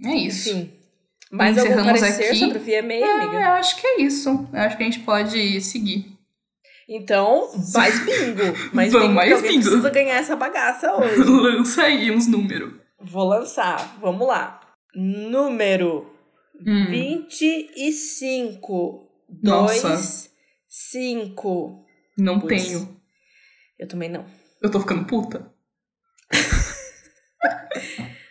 [0.05, 0.49] É isso.
[0.51, 0.73] Enfim.
[1.31, 2.35] Mais algum Encerramos parecer aqui.
[2.39, 3.37] sobre o VMA, É, amiga?
[3.41, 4.47] eu acho que é isso.
[4.51, 6.05] Eu acho que a gente pode seguir.
[6.89, 8.41] Então, mais bingo.
[8.73, 9.63] Mais Vamos, bingo, mais bingo.
[9.63, 11.15] precisa ganhar essa bagaça hoje.
[11.23, 12.73] Lança aí uns números.
[12.99, 13.97] Vou lançar.
[14.01, 14.59] Vamos lá.
[14.93, 16.11] Número
[16.67, 16.87] Hum.
[16.89, 19.07] 25.
[19.41, 19.89] Nossa.
[19.89, 20.29] 2,
[20.67, 21.85] 5.
[22.17, 22.67] Não Putz.
[22.67, 23.01] tenho.
[23.77, 24.25] Eu também não.
[24.61, 25.53] Eu tô ficando puta.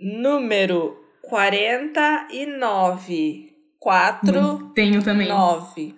[0.00, 3.52] Número 49.
[3.78, 5.28] 4, Não tenho também.
[5.28, 5.94] 9.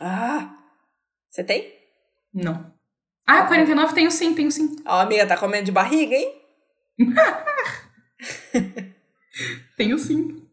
[0.00, 0.56] Ah!
[1.28, 1.72] Você tem?
[2.32, 2.72] Não.
[3.26, 4.76] Ah, 49 tenho sim, tenho sim.
[4.84, 6.40] Ó, amiga, tá comendo de barriga, hein?
[9.76, 10.48] Tenho sim.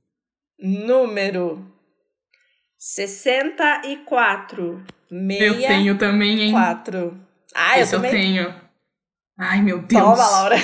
[0.59, 1.65] Número
[2.77, 4.83] 64.
[5.39, 6.51] Eu tenho também, hein?
[6.51, 7.17] 4.
[7.55, 8.11] Ah, eu Esse eu também.
[8.11, 8.53] tenho.
[9.37, 10.03] Ai, meu Deus.
[10.03, 10.57] Toma, Laura.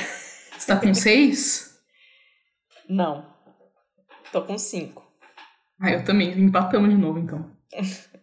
[0.58, 1.80] Você tá com seis?
[2.90, 3.26] Não.
[4.32, 5.04] Tô com 5.
[5.80, 6.32] Ah, eu também.
[6.40, 7.52] Empatamos de novo, então.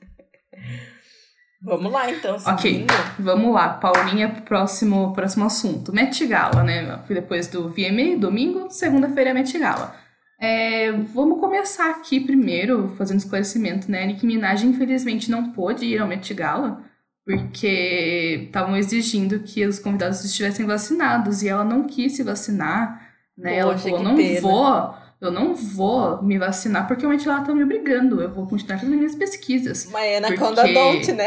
[1.63, 2.37] Vamos lá, então.
[2.47, 2.87] Ok.
[3.19, 5.93] Vamos lá, Paulinha, próximo, próximo assunto.
[5.93, 7.05] Met Gala, né?
[7.07, 9.95] Depois do VMA, domingo, segunda-feira é Met Gala.
[10.41, 14.07] É, vamos começar aqui primeiro, fazendo esclarecimento, né?
[14.07, 16.83] Nicki Minaj, infelizmente, não pôde ir ao Met Gala,
[17.27, 23.59] porque estavam exigindo que os convidados estivessem vacinados, e ela não quis se vacinar, né?
[23.59, 27.23] ela Poxa, falou, que não pena." vou, eu não vou me vacinar, porque o Met
[27.25, 29.91] Gala tá me obrigando, eu vou continuar fazendo minhas pesquisas.
[29.91, 31.27] Maiana Porque- Conda Don't, né?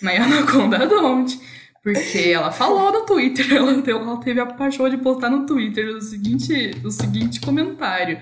[0.00, 1.40] Mas Anaconda don't.
[1.82, 6.00] Porque ela falou no Twitter, ela, ela teve a paixão de postar no Twitter o
[6.00, 8.18] seguinte, o seguinte comentário.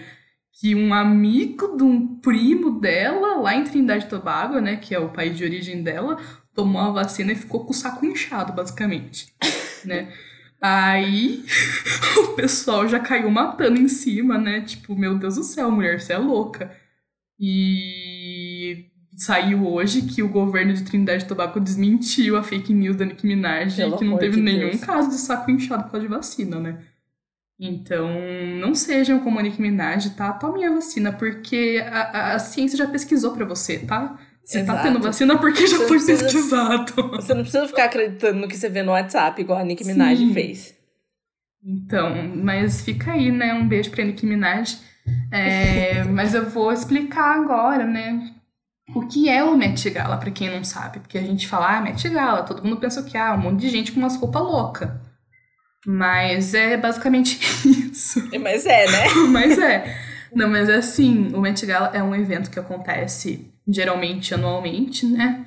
[0.61, 4.98] Que um amigo de um primo dela, lá em Trindade e Tobago, né, que é
[4.98, 6.18] o país de origem dela,
[6.55, 9.34] tomou a vacina e ficou com o saco inchado, basicamente.
[9.84, 10.12] né?
[10.61, 11.44] Aí
[12.24, 14.61] o pessoal já caiu matando em cima, né?
[14.61, 16.70] Tipo, meu Deus do céu, mulher, você é louca.
[17.38, 18.86] E
[19.16, 23.26] saiu hoje que o governo de Trindade e Tobago desmentiu a fake news da Nicki
[23.26, 24.80] Minaj Pelo que não teve de nenhum Deus.
[24.80, 26.78] caso de saco inchado por causa de vacina, né?
[27.64, 28.08] Então,
[28.58, 30.32] não sejam como a Nicki Minaj, tá?
[30.32, 34.18] Tomem a vacina, porque a, a, ciência já pesquisou pra você, tá?
[34.44, 34.82] Você tá Exato.
[34.82, 36.92] tendo vacina porque já Você foi precisa- pesquisado.
[37.14, 40.18] Você não precisa ficar acreditando no que você vê no WhatsApp, igual a Nicki Minaj
[40.18, 40.34] Sim.
[40.34, 40.74] fez.
[41.64, 43.54] Então, mas fica aí, né?
[43.54, 44.78] Um beijo pra Nicki Minaj.
[45.30, 48.34] É, mas eu vou explicar agora, né?
[48.92, 50.98] O que é o Met Gala, pra quem não sabe.
[50.98, 53.68] Porque a gente fala, ah, Met Gala, todo mundo pensa que ah, um monte de
[53.68, 54.90] gente com umas roupas loucas.
[55.86, 57.38] Mas é basicamente
[57.90, 58.20] isso.
[58.40, 59.08] Mas é, né?
[59.30, 59.96] mas é.
[60.34, 65.46] Não, mas é assim, o Met Gala é um evento que acontece geralmente anualmente, né?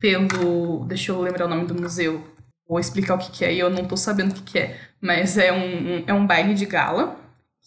[0.00, 0.84] Pelo.
[0.86, 2.24] Deixa eu lembrar o nome do museu.
[2.68, 4.78] Vou explicar o que, que é, e eu não tô sabendo o que, que é.
[5.00, 7.18] Mas é um, um- é um baile de gala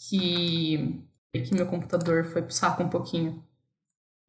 [0.09, 0.99] que.
[1.35, 3.43] Aqui meu computador foi pro saco um pouquinho.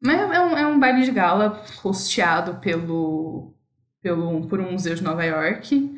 [0.02, 3.54] Mas é um, é um baile de gala hosteado pelo,
[4.02, 5.97] pelo, por um museu de Nova York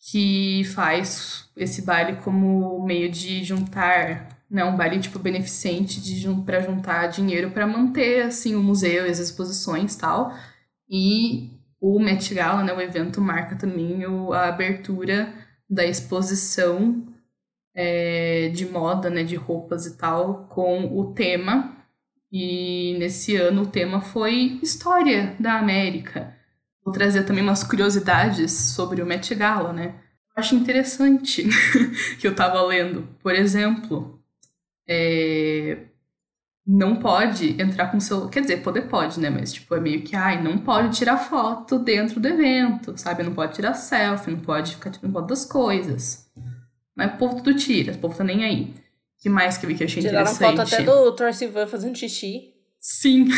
[0.00, 6.60] que faz esse baile como meio de juntar, né, um baile tipo beneficente de para
[6.60, 10.32] juntar dinheiro para manter assim o museu e as exposições tal.
[10.88, 15.32] E o Met Gala, né, o evento marca também o- a abertura
[15.68, 17.06] da exposição
[17.74, 21.76] é, de moda, né, de roupas e tal, com o tema.
[22.32, 26.36] E nesse ano o tema foi História da América.
[26.90, 29.94] Vou trazer também umas curiosidades sobre o Met Gala, né?
[30.36, 31.46] Eu acho interessante
[32.18, 33.06] que eu tava lendo.
[33.22, 34.20] Por exemplo,
[34.88, 35.84] é,
[36.66, 38.28] não pode entrar com celular.
[38.28, 39.30] Quer dizer, poder pode, né?
[39.30, 43.22] Mas, tipo, é meio que, ai, não pode tirar foto dentro do evento, sabe?
[43.22, 46.28] Não pode tirar selfie, não pode ficar tirando foto das coisas.
[46.96, 48.74] Mas o povo tudo tira, o povo tá nem aí.
[49.16, 50.56] O que mais que eu vi que eu achei Tiraram interessante?
[50.56, 52.52] foto até do Thor Sivan fazendo xixi.
[52.80, 53.28] Sim.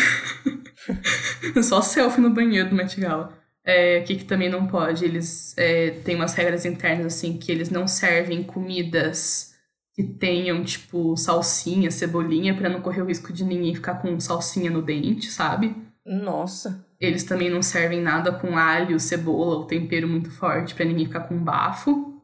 [1.63, 3.42] Só selfie no banheiro do Met Gala.
[3.65, 5.05] É, o que, que também não pode?
[5.05, 9.53] Eles é, têm umas regras internas assim que eles não servem comidas
[9.95, 14.71] que tenham, tipo, salsinha, cebolinha, para não correr o risco de ninguém ficar com salsinha
[14.71, 15.77] no dente, sabe?
[16.05, 16.85] Nossa.
[16.99, 21.21] Eles também não servem nada com alho, cebola ou tempero muito forte para ninguém ficar
[21.21, 22.23] com bafo.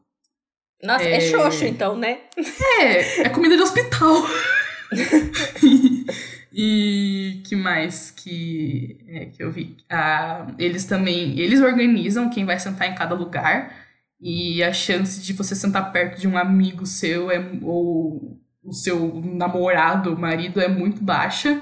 [0.81, 2.21] Nossa, é, é xoxo então, né?
[2.79, 4.15] É, é comida de hospital.
[6.51, 9.77] e que mais que, é, que eu vi?
[9.89, 13.75] Ah, eles também, eles organizam quem vai sentar em cada lugar
[14.19, 19.21] e a chance de você sentar perto de um amigo seu é, ou o seu
[19.23, 21.61] namorado, marido, é muito baixa,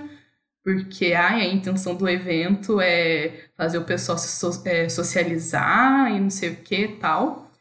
[0.64, 6.20] porque ai, a intenção do evento é fazer o pessoal se so, é, socializar e
[6.20, 7.52] não sei o que tal.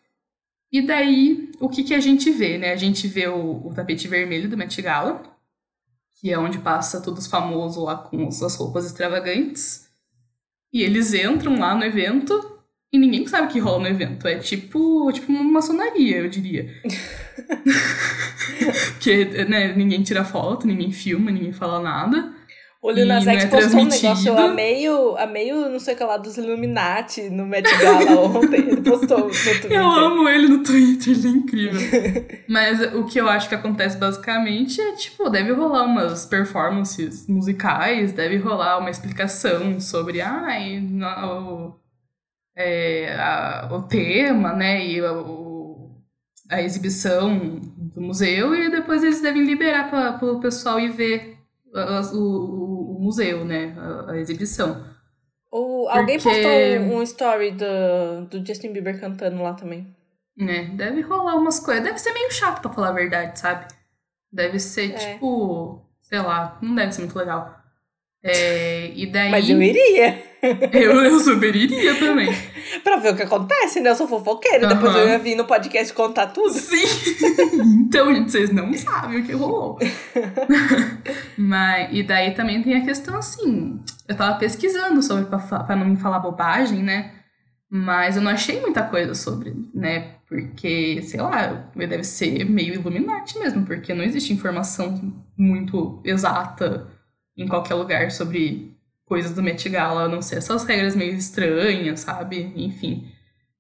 [0.72, 2.72] E daí, o que, que a gente vê, né?
[2.72, 5.22] A gente vê o, o tapete vermelho do Met Gala,
[6.16, 9.86] que é onde passa todos famosos lá com suas roupas extravagantes.
[10.72, 12.56] E eles entram lá no evento
[12.92, 14.26] e ninguém sabe o que rola no evento.
[14.26, 16.70] É tipo, tipo uma maçonaria, eu diria.
[18.94, 22.34] Porque né, ninguém tira foto, ninguém filma, ninguém fala nada.
[22.86, 25.96] O Lil Nas X é postou um negócio a meio, a meio, não sei o
[25.96, 28.60] que lá, dos Illuminati no Met Gala ontem.
[28.60, 29.72] Ele postou no Twitter.
[29.72, 31.80] Eu amo ele no Twitter, ele é incrível.
[32.48, 38.12] Mas o que eu acho que acontece basicamente é, tipo, deve rolar umas performances musicais,
[38.12, 41.74] deve rolar uma explicação sobre, ai, não,
[42.56, 45.90] é, a, o tema, né, e a, o,
[46.48, 51.36] a exibição do museu, e depois eles devem liberar para o pessoal ir ver
[51.76, 52.75] o, o, o,
[53.06, 54.84] museu, né, a, a exibição.
[55.50, 56.42] O, alguém Porque...
[56.42, 59.94] postou um, story do, do Justin Bieber cantando lá também.
[60.36, 61.84] Né, deve rolar umas coisas.
[61.84, 63.66] Deve ser meio chato, pra falar a verdade, sabe?
[64.30, 64.94] Deve ser, é.
[64.94, 67.56] tipo, sei lá, não deve ser muito legal.
[68.28, 69.30] É, e daí...
[69.30, 70.26] Mas eu iria.
[70.72, 72.28] Eu, eu super iria também.
[72.84, 73.90] pra ver o que acontece, né?
[73.90, 74.68] Eu sou fofoqueira.
[74.68, 74.74] Uhum.
[74.74, 76.52] Depois eu ia vir no podcast contar tudo.
[76.52, 76.84] Sim.
[77.80, 79.78] então, gente, vocês não sabem o que rolou.
[81.36, 83.80] Mas, e daí também tem a questão assim.
[84.06, 87.12] Eu tava pesquisando sobre, pra, pra não me falar bobagem, né?
[87.68, 90.12] Mas eu não achei muita coisa sobre, né?
[90.28, 96.95] Porque, sei lá, deve ser meio Illuminati mesmo, porque não existe informação muito exata
[97.36, 98.74] em qualquer lugar sobre
[99.04, 102.52] coisas do Met Gala, a não ser essas regras meio estranhas, sabe?
[102.56, 103.10] Enfim.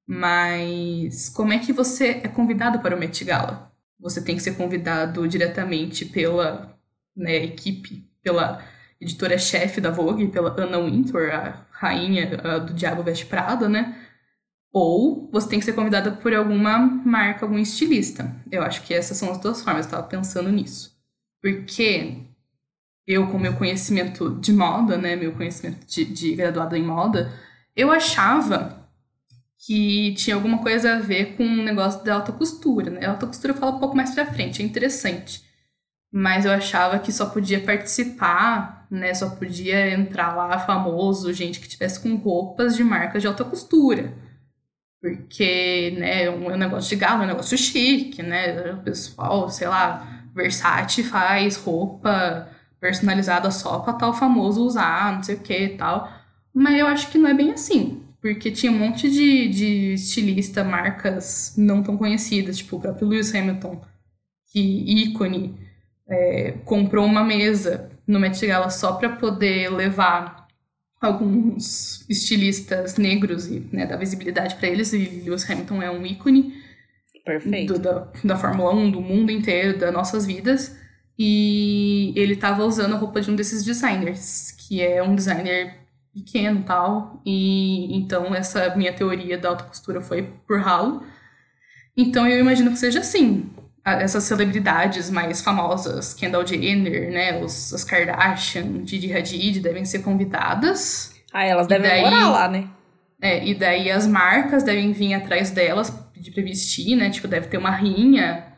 [0.06, 3.72] Mas como é que você é convidado para o Met Gala?
[3.98, 6.76] Você tem que ser convidado diretamente pela
[7.16, 8.62] né, equipe, pela
[9.00, 13.96] editora-chefe da Vogue, pela Anna Wintour, a rainha a do Diabo Veste Prada, né?
[14.72, 18.34] Ou você tem que ser convidada por alguma marca, algum estilista.
[18.50, 20.94] Eu acho que essas são as duas formas, eu estava pensando nisso.
[21.42, 22.26] Porque
[23.06, 27.32] eu com meu conhecimento de moda, né, meu conhecimento de, de graduado em moda,
[27.74, 28.86] eu achava
[29.58, 33.06] que tinha alguma coisa a ver com o um negócio da alta costura, né?
[33.06, 35.42] A alta costura fala um pouco mais pra frente, é interessante.
[36.12, 39.12] Mas eu achava que só podia participar, né?
[39.14, 44.14] Só podia entrar lá famoso, gente que tivesse com roupas de marcas de alta costura.
[45.00, 48.72] Porque, né, é um negócio de gala, é um negócio chique, né?
[48.72, 52.48] O pessoal, sei lá, Versace faz roupa
[52.86, 56.08] personalizada só para tal famoso usar, não sei o que e tal.
[56.54, 58.02] Mas eu acho que não é bem assim.
[58.20, 63.34] Porque tinha um monte de, de estilista, marcas não tão conhecidas, tipo o próprio Lewis
[63.34, 63.80] Hamilton,
[64.52, 65.54] que ícone,
[66.08, 70.46] é, comprou uma mesa no Met Gala só para poder levar
[71.00, 74.92] alguns estilistas negros e né, dar visibilidade para eles.
[74.92, 76.54] E Lewis Hamilton é um ícone
[77.24, 77.74] Perfeito.
[77.74, 80.76] Do, da, da Fórmula 1, do mundo inteiro, das nossas vidas.
[81.18, 85.74] E ele estava usando a roupa de um desses designers, que é um designer
[86.12, 87.20] pequeno tal.
[87.24, 91.02] E então essa minha teoria da alta costura foi por ralo.
[91.96, 93.50] Então eu imagino que seja assim.
[93.84, 101.14] Essas celebridades mais famosas, Kendall Jenner, né, os, as Kardashian, Didi Hadid, devem ser convidadas.
[101.32, 102.68] Ah, elas devem daí, morar lá, né?
[103.22, 107.10] É, e daí as marcas devem vir atrás delas, pedir pra vestir, né?
[107.10, 108.55] Tipo, deve ter uma rinha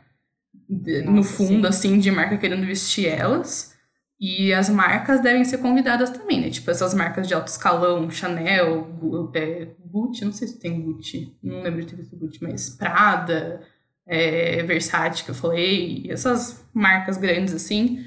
[0.69, 1.67] no fundo, sim.
[1.67, 3.77] assim, de marca querendo vestir elas.
[4.21, 6.51] E as marcas devem ser convidadas também, né?
[6.51, 8.89] Tipo, essas marcas de alto escalão, Chanel,
[9.33, 13.61] é, Gucci, não sei se tem Gucci, não lembro de ter visto Gucci, mas Prada,
[14.05, 18.05] é, Versace, que eu falei, essas marcas grandes, assim,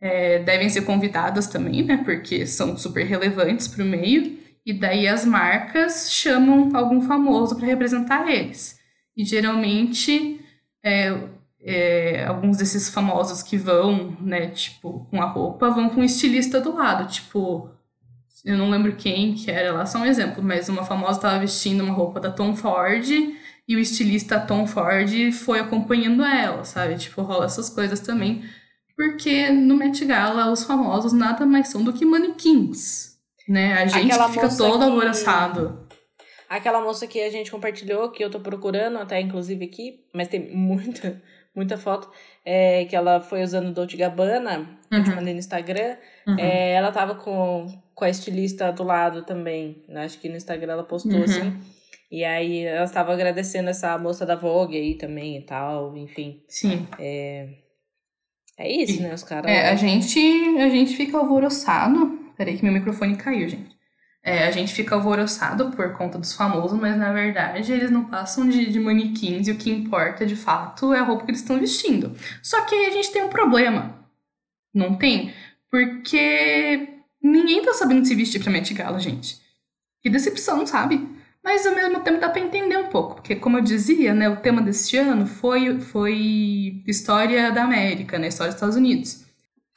[0.00, 1.96] é, devem ser convidadas também, né?
[2.04, 4.38] Porque são super relevantes para o meio.
[4.64, 8.78] E daí as marcas chamam algum famoso para representar eles.
[9.16, 10.40] E geralmente
[10.84, 11.28] é,
[11.62, 16.60] é, alguns desses famosos que vão, né, tipo, com a roupa, vão com um estilista
[16.60, 17.68] do lado, tipo,
[18.44, 21.82] eu não lembro quem que era lá, só um exemplo, mas uma famosa estava vestindo
[21.84, 23.06] uma roupa da Tom Ford
[23.68, 26.96] e o estilista Tom Ford foi acompanhando ela, sabe?
[26.96, 28.42] Tipo, rola essas coisas também.
[28.96, 33.16] Porque no Met Gala os famosos nada mais são do que manequins,
[33.48, 33.74] né?
[33.74, 35.86] A gente Aquela que fica todo que- alvoroçado.
[36.48, 40.54] Aquela moça que a gente compartilhou, que eu tô procurando até inclusive aqui, mas tem
[40.54, 41.22] muita,
[41.54, 42.10] muita foto,
[42.44, 45.16] é, que ela foi usando Dolce Gabbana, que eu te Uhum.
[45.16, 45.96] mandei no Instagram.
[46.26, 46.38] Uhum.
[46.38, 49.84] É, ela tava com, com a estilista do lado também.
[49.88, 50.04] né?
[50.04, 51.24] Acho que no Instagram ela postou Uhum.
[51.24, 51.60] assim.
[52.10, 56.42] E aí ela estava agradecendo essa moça da Vogue aí também e tal, enfim.
[56.48, 56.86] Sim.
[58.58, 59.14] É isso, né?
[59.14, 59.50] Os caras.
[59.50, 60.18] É, a gente,
[60.58, 62.18] a gente fica alvoroçado.
[62.36, 63.74] Peraí que meu microfone caiu, gente.
[64.22, 68.48] É, a gente fica alvoroçado por conta dos famosos, mas na verdade eles não passam
[68.48, 71.58] de, de manequins e o que importa de fato é a roupa que eles estão
[71.58, 72.14] vestindo.
[72.42, 73.98] Só que aí a gente tem um problema.
[74.74, 75.32] Não tem?
[75.70, 76.88] Porque
[77.22, 79.40] ninguém tá sabendo se vestir pra Met Gala, gente.
[80.02, 81.08] Que decepção, sabe?
[81.42, 84.36] Mas ao mesmo tempo dá pra entender um pouco, porque como eu dizia, né, o
[84.36, 89.24] tema deste ano foi, foi história da América, né, história dos Estados Unidos.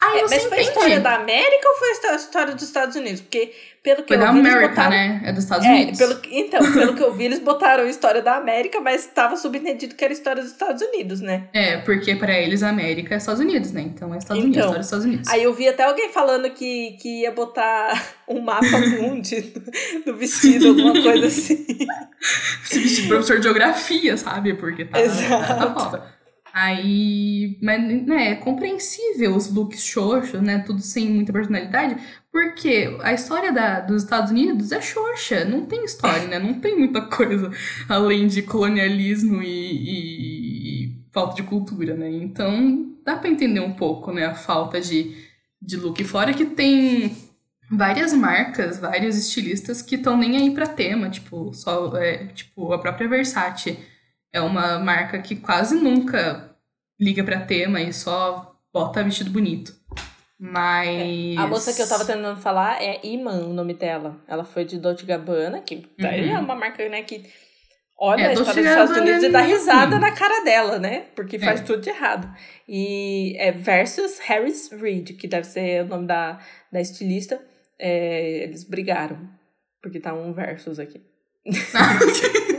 [0.06, 0.62] Aí É, mas foi a entende.
[0.70, 3.22] história da América ou foi a história dos Estados Unidos?
[3.22, 4.90] Porque, pelo que Foi eu da vi, América, botaram...
[4.90, 5.22] né?
[5.26, 5.98] É dos Estados É, Unidos.
[5.98, 9.96] pelo, então, pelo que eu vi, eles botaram a história da América, mas estava subentendido
[9.96, 11.48] que era a história dos Estados Unidos, né?
[11.54, 13.82] É, porque pra eles a América é Estados Unidos, né?
[13.82, 15.30] Então é Estados Unidos, Então, história dos Estados Unidos.
[15.30, 18.66] Aí eu vi até alguém falando que, que ia botar um mapa
[19.00, 19.54] mundi
[20.06, 21.66] no vestido, alguma coisa assim.
[22.64, 24.54] Se vestir de professor de geografia, sabe?
[24.54, 25.48] Porque tá, Exato.
[25.48, 26.23] tá, tá foda.
[26.56, 30.60] Aí, mas né, é compreensível os looks xoxos, né?
[30.60, 31.96] Tudo sem muita personalidade,
[32.32, 36.38] porque a história da, dos Estados Unidos é xoxa, não tem história, né?
[36.38, 37.50] Não tem muita coisa
[37.90, 42.08] além de colonialismo e, e- e falta de cultura, né?
[42.12, 44.26] Então dá pra entender um pouco, né?
[44.28, 45.12] A falta de,
[45.60, 46.04] de look.
[46.04, 47.16] Fora que tem
[47.72, 52.78] várias marcas, vários estilistas que estão nem aí pra tema, tipo, só é, tipo a
[52.80, 53.78] própria Versace
[54.34, 56.56] é uma marca que quase nunca
[57.00, 59.74] liga pra tema e só bota vestido bonito.
[60.40, 64.20] Mas A moça que eu tava tentando falar é Iman, o nome dela.
[64.28, 66.36] Ela foi de Dolce Gabbana, que daí Uhum.
[66.36, 67.24] é uma marca, né, que
[67.98, 70.00] olha É, a história dos Estados Unidos e é dá risada ruim.
[70.02, 71.06] na cara dela, né?
[71.16, 71.64] Porque faz É.
[71.64, 72.28] tudo de errado.
[72.68, 76.40] E é versus Harris Reid, que deve ser o nome da,
[76.72, 77.40] da estilista.
[77.80, 79.30] É, eles brigaram,
[79.82, 81.02] porque tá um versus aqui.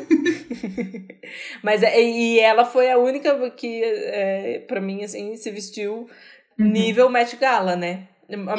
[1.62, 6.08] Mas é, e ela foi a única que, é, pra mim, assim, se vestiu
[6.58, 6.66] Uhum.
[6.70, 8.06] nível Met Gala, né?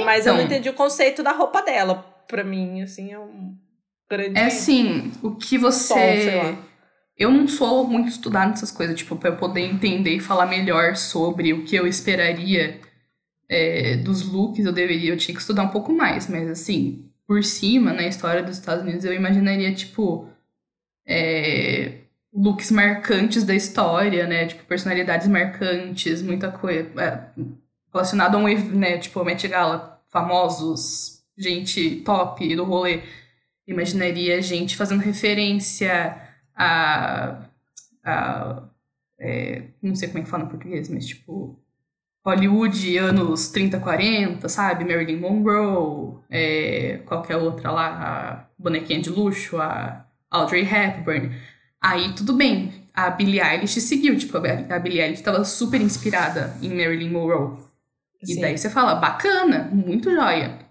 [0.03, 0.51] Mas eu não Então.
[0.53, 2.03] entendi o conceito da roupa dela.
[2.27, 3.55] Pra mim, assim, é um
[4.09, 4.37] grande.
[4.37, 6.31] É assim, o que você.
[6.35, 6.57] Lá.
[7.17, 10.97] Eu não sou muito estudada nessas coisas, tipo, pra eu poder entender e falar melhor
[10.97, 12.79] sobre o que eu esperaria
[13.49, 17.41] é, dos looks, eu deveria, eu tinha que estudar um pouco mais, mas assim, por
[17.43, 20.27] cima, na história dos Estados Unidos, eu imaginaria, tipo,
[21.05, 21.99] é,
[22.33, 24.47] looks marcantes da história, né?
[24.47, 27.29] Tipo, personalidades marcantes, muita coisa é,
[27.93, 28.97] relacionada a um, né?
[28.97, 33.01] Tipo, Met Gala, famosos, gente top do rolê.
[33.67, 36.21] Imaginaria gente fazendo referência
[36.55, 37.41] a.
[38.03, 38.63] a
[39.17, 41.59] é, não sei como é que fala em português, mas tipo.
[42.25, 44.83] Hollywood, anos 30, 40, sabe?
[44.83, 50.04] Marilyn Monroe, é, qualquer outra lá, a bonequinha de luxo, a
[50.35, 51.31] Audrey Hepburn.
[51.81, 56.69] Aí tudo bem, a Billie Eilish seguiu, tipo, a Billie Eilish estava super inspirada em
[56.69, 57.57] Marilyn Monroe.
[58.23, 58.41] E Sim.
[58.41, 60.65] daí você fala, bacana, muito joia.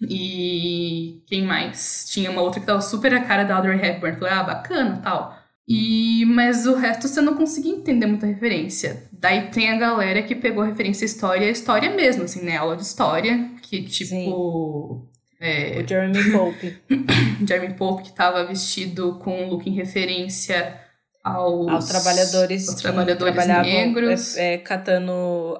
[0.00, 2.06] E quem mais?
[2.08, 4.16] Tinha uma outra que tava super a cara da Audrey Hepburn.
[4.16, 5.36] Falei, ah, bacana, tal.
[5.66, 9.06] E, mas o resto você não conseguia entender muita referência.
[9.12, 12.56] Daí tem a galera que pegou a referência história, a história mesmo, assim, né?
[12.56, 15.06] Aula de história, que tipo.
[15.40, 16.78] É, O Jeremy Pope.
[17.46, 20.80] Jeremy Pope, que tava vestido com um look em referência
[21.22, 24.36] aos, aos trabalhadores, aos trabalhadores negros.
[24.36, 25.12] é, é, catando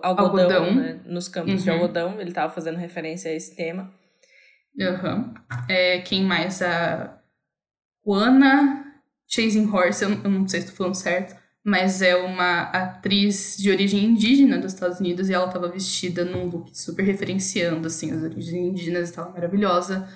[0.03, 0.75] algodão, Algodão.
[0.75, 1.77] né, nos campos de Uhum.
[1.77, 2.21] algodão.
[2.21, 3.93] Ele tava fazendo referência a esse tema.
[4.81, 5.35] Aham.
[5.69, 6.61] É, quem mais?
[6.63, 7.19] A
[8.05, 8.85] Juana
[9.29, 11.37] Chasing Horse, eu, eu não sei se tô falando certo,
[11.69, 16.47] mas é uma atriz de origem indígena dos Estados Unidos e ela tava vestida num
[16.47, 20.09] look super referenciando, assim, as origens indígenas, estava maravilhosa.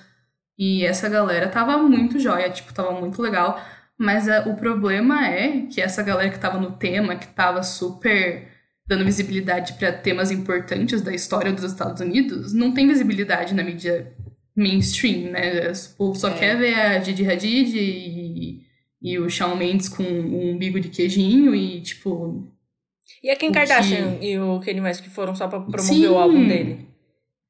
[0.57, 3.61] E essa galera tava muito jóia, tipo, tava muito legal.
[3.97, 8.47] Mas é, o problema é que essa galera que tava no tema, que tava super
[8.87, 14.11] dando visibilidade para temas importantes da história dos Estados Unidos, não tem visibilidade na mídia
[14.55, 15.71] mainstream, né?
[15.71, 16.33] O povo só É.
[16.33, 18.61] quer ver a Didi Hadid e,
[19.03, 22.47] e o Shawn Mendes com um umbigo de queijinho e, tipo...
[23.21, 26.07] E a Kim Kardashian e o Kanye West que foram só pra promover Sim.
[26.07, 26.87] o álbum dele.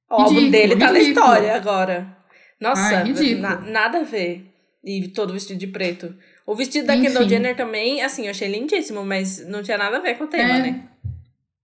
[0.10, 2.18] O álbum Ridículo, dele tá na história agora.
[2.60, 4.50] Nossa, Ai, na- nada a ver.
[4.84, 6.14] E todo vestido de preto.
[6.46, 10.02] O vestido da Kendall Jenner também, assim, eu achei lindíssimo, mas não tinha nada a
[10.02, 10.62] ver com o tema, É.
[10.62, 10.84] né?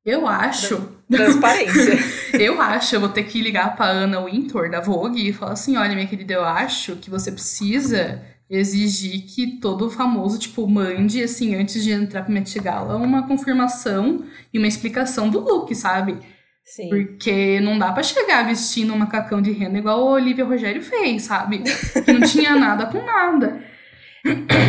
[0.05, 0.97] Eu acho.
[1.11, 1.97] Transparência.
[2.39, 5.75] Eu acho, eu vou ter que ligar pra Ana Wintour da Vogue e falar assim:
[5.75, 11.55] olha, minha querida, eu acho que você precisa exigir que todo famoso, tipo, mande, assim,
[11.55, 14.23] antes de entrar pro Met Gala, uma confirmação
[14.53, 16.17] e uma explicação do look, sabe?
[16.65, 16.89] Sim.
[16.89, 21.23] Porque não dá pra chegar vestindo um macacão de renda igual a Olivia Rogério fez,
[21.23, 21.63] sabe?
[22.05, 23.63] Que não tinha nada com nada.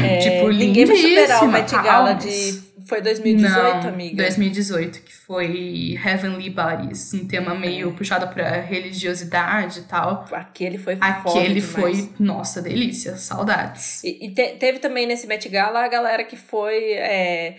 [0.02, 2.69] É, tipo, ninguém vai superar o Met Gala de.
[2.90, 4.16] Foi 2018, não, amiga?
[4.24, 7.92] 2018, que foi Heavenly Bodies, um tema meio É.
[7.92, 10.26] puxado pra religiosidade e tal.
[10.32, 14.02] Aquele foi Aquele foi, nossa, delícia, saudades.
[14.04, 17.58] E, e te- teve também nesse Met Gala a galera que foi é,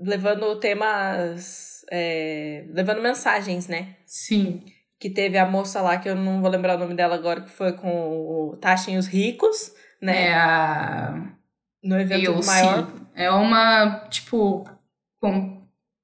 [0.00, 1.84] levando temas.
[1.92, 3.96] é, levando mensagens, né?
[4.06, 4.62] Sim,
[5.00, 7.50] Que teve a moça lá, que eu não vou lembrar o nome dela agora, que
[7.50, 10.28] foi com o Taxem os Ricos, né?
[10.28, 11.32] é a
[11.82, 12.46] No evento AOC.
[12.46, 12.88] maior.
[13.14, 14.68] É uma, tipo,
[15.20, 15.60] com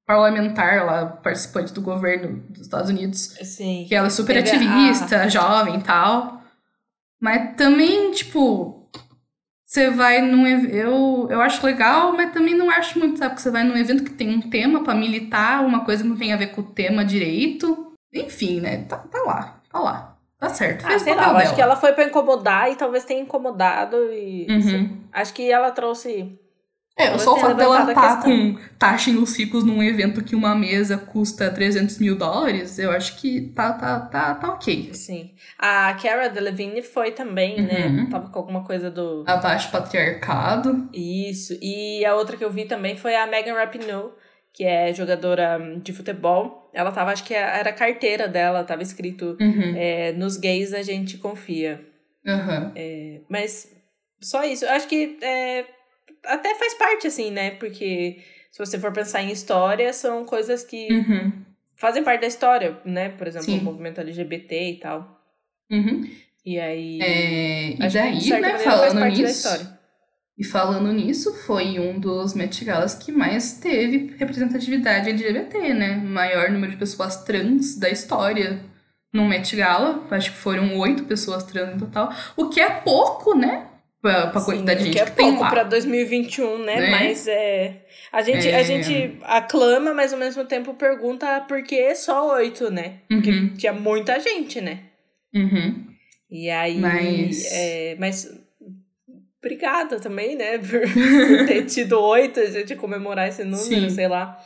[0.07, 3.37] parlamentar lá, participante do governo dos Estados Unidos.
[3.41, 3.85] Assim.
[3.89, 6.43] Que ela é super Teve a- ativista, jovem e tal.
[7.21, 8.89] Mas também, tipo,
[9.65, 10.75] você vai num evento.
[10.75, 13.31] Eu, eu acho legal, mas também não acho muito, sabe?
[13.31, 16.17] Porque você vai num evento que tem um tema pra militar, uma coisa que não
[16.17, 17.93] tem a ver com o tema direito.
[18.15, 18.85] Enfim, né?
[18.85, 20.16] Tá, tá lá, tá lá.
[20.39, 20.85] Tá certo.
[20.87, 24.47] Ah, sei lá, eu acho que ela foi pra incomodar e talvez tenha incomodado e.
[24.51, 25.01] Uhum.
[25.13, 26.39] Acho que ela trouxe.
[26.99, 30.35] É, Talvez só o fato dela a estar com taxa nos ricos num evento que
[30.35, 34.95] uma mesa custa 300 mil dólares, eu acho que tá, tá, tá, tá ok.
[34.95, 35.33] Sim.
[35.59, 37.87] A Cara Delevingne foi também, né?
[37.87, 38.09] Uhum.
[38.09, 39.25] Tava com alguma coisa do.
[39.27, 40.89] Abaixo patriarcado.
[40.93, 41.59] Isso.
[41.61, 44.13] E a outra que eu vi também foi a Megan Rapinoe,
[44.53, 46.66] que é jogadora de futebol.
[46.77, 49.75] Ela tava, acho que era a carteira dela, tava escrito Uhum.
[49.77, 51.81] é, nos gays a gente confia.
[52.27, 52.73] Aham.
[53.29, 53.73] Mas
[54.21, 54.65] só isso.
[54.67, 55.65] Eu acho que é,
[56.25, 57.53] até faz parte, assim, né?
[57.53, 58.19] Porque
[58.51, 61.33] se você for pensar em história, são coisas que Uhum.
[61.77, 63.09] fazem parte da história, né?
[63.11, 63.59] Por exemplo, Sim.
[63.61, 65.19] o movimento LGBT e tal.
[65.71, 66.11] Uhum.
[66.45, 67.01] E aí.
[67.01, 69.76] É, e que, daí, né, falando parte da nisso, história.
[70.39, 75.97] E falando nisso, foi um dos Met Galas que mais teve representatividade LGBT, né?
[75.97, 78.61] Maior número de pessoas trans da história
[79.13, 80.07] no Met Gala.
[80.11, 82.13] Acho que foram oito pessoas trans no total.
[82.37, 83.67] O que é pouco, né?
[84.03, 85.51] Pra, pra Sim, quantidade de o gente que é que tem pouco lá.
[85.51, 86.81] pra 2021, né?
[86.81, 86.91] Né?
[86.91, 87.83] Mas é.
[88.13, 88.57] A gente, É.
[88.57, 92.99] a gente aclama, mas ao mesmo tempo pergunta por que só oito, né?
[93.09, 93.55] Porque Uhum.
[93.57, 94.81] tinha muita gente, né?
[95.35, 95.87] Uhum.
[96.31, 96.79] E aí.
[96.79, 98.29] Mas- é, mas.
[99.47, 100.59] Obrigada também, né?
[100.59, 103.91] Por, por ter tido oito, a gente comemorar esse número, Sim.
[103.91, 104.39] sei lá.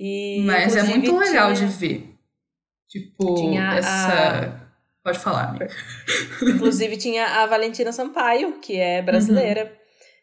[0.00, 2.08] E, Mas é muito legal tinha- de ver.
[2.88, 4.68] Tipo, Tinha essa.
[5.04, 5.68] Pode falar, amiga.
[6.42, 9.70] Inclusive tinha a Valentina Sampaio, que é brasileira,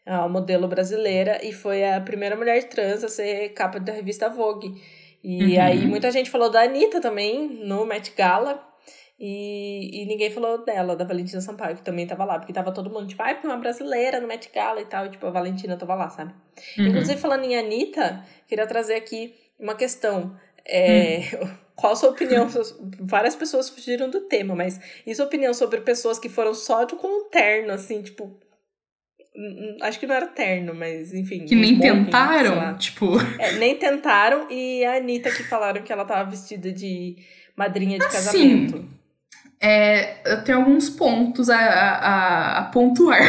[0.04, 4.28] é uma modelo brasileira, e foi a primeira mulher trans a ser capa da revista
[4.28, 4.72] Vogue.
[5.22, 5.62] E Uhum.
[5.62, 8.62] aí muita gente falou da Anitta também, no Met Gala,
[9.18, 12.90] e, e ninguém falou dela, da Valentina Sampaio, que também tava lá, porque tava todo
[12.90, 15.76] mundo, tipo, ai, porque uma brasileira no Met Gala e tal, e tipo, a Valentina
[15.76, 16.34] tava lá, sabe?
[16.78, 16.86] Uhum.
[16.88, 20.36] Inclusive, falando em Anitta, queria trazer aqui uma questão.
[20.64, 21.48] É, Hum.
[21.76, 22.48] Qual a sua opinião?
[23.00, 26.96] Várias pessoas fugiram do tema, mas e sua opinião sobre pessoas que foram só de-
[26.96, 28.24] com um terno, assim, tipo.
[28.24, 28.30] hum,
[29.36, 31.44] hum, Acho que não era terno, mas enfim.
[31.44, 33.12] Que nem smoking, tentaram, tipo.
[33.38, 37.16] É, nem tentaram, e a Anitta que falaram que ela tava vestida de
[37.54, 38.16] madrinha de Assim,
[38.66, 38.88] casamento.
[39.60, 43.20] É, eu tenho alguns pontos a, a, a pontuar.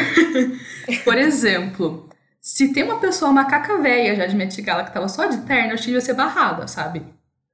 [1.03, 2.09] Por exemplo,
[2.41, 5.69] se tem uma pessoa macaca velha já de Met Gala que tava só de terno,
[5.69, 7.03] eu acho que devia ser barrada, sabe?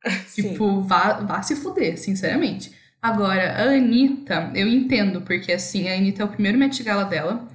[0.28, 0.52] Sim.
[0.52, 2.74] Tipo, vá, vá se fuder, sinceramente.
[3.02, 7.48] Agora, a Anitta, eu entendo, porque assim, a Anitta é o primeiro Met Gala dela.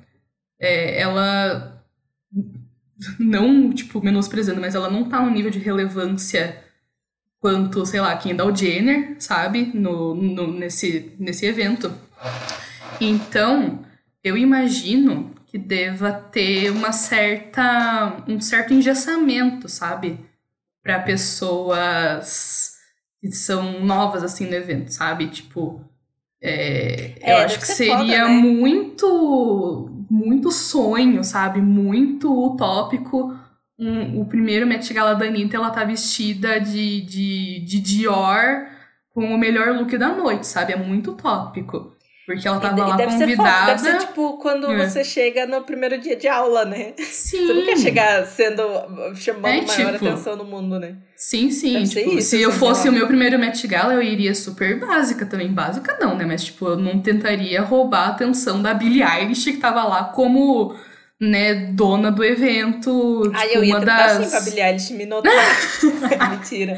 [0.61, 1.83] É, ela.
[3.19, 6.63] Não, tipo, menosprezando, mas ela não tá no nível de relevância
[7.41, 9.71] quanto, sei lá, Kendall Jenner, sabe?
[9.75, 11.93] No, no, nesse, nesse evento.
[13.01, 13.85] Então,
[14.23, 18.23] eu imagino que deva ter uma certa.
[18.29, 20.19] um certo engessamento, sabe?
[20.83, 22.75] Para pessoas
[23.21, 25.29] que são novas assim no evento, sabe?
[25.29, 25.85] Tipo.
[26.41, 28.29] é, É, eu acho que ser seria foda, né?
[28.29, 29.91] muito.
[30.11, 31.61] Muito sonho, sabe?
[31.61, 33.38] Muito utópico.
[33.79, 38.67] Um- o primeiro Met Gala da Anitta, ela tá vestida de, de, de Dior
[39.15, 40.73] com o melhor look da noite, sabe?
[40.73, 41.97] É muito utópico.
[42.27, 43.67] Porque ela E tava de- lá deve ser convidada.
[43.75, 44.87] deve ser tipo quando É.
[44.87, 46.93] você chega no primeiro dia de aula, né?
[46.99, 47.47] Sim.
[47.47, 48.63] Você não quer chegar sendo
[49.15, 50.97] chamando É, maior tipo, atenção no mundo, né?
[51.17, 51.87] Sim, sim.
[51.87, 54.35] Ser Tipo, isso, se eu assim, fosse sei o meu primeiro Met Gala, eu iria
[54.35, 55.51] super básica também.
[55.51, 56.27] Básica não, né?
[56.27, 60.75] Mas, tipo, eu não tentaria roubar a atenção da Billie Eilish, que tava lá como
[61.21, 63.31] né, dona do evento.
[63.35, 64.19] Aí tipo, eu ia uma das...
[64.19, 65.33] assim pra Billie Eilish me notar.
[66.31, 66.77] Mentira.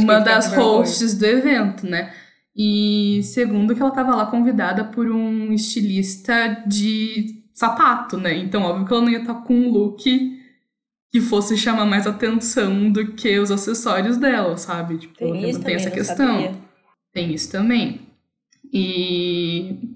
[0.00, 0.78] Uma das com vergonha.
[0.78, 2.12] hosts do evento, né?
[2.56, 8.36] E segundo que ela tava lá convidada por um estilista de sapato, né?
[8.36, 10.40] Então, óbvio que ela não ia estar com um look
[11.10, 14.98] que fosse chamar mais atenção do que os acessórios dela, sabe?
[14.98, 16.42] Tipo, Tem tem, isso também, essa questão.
[16.42, 16.52] sabia.
[17.12, 18.00] Tem isso também.
[18.72, 19.93] E.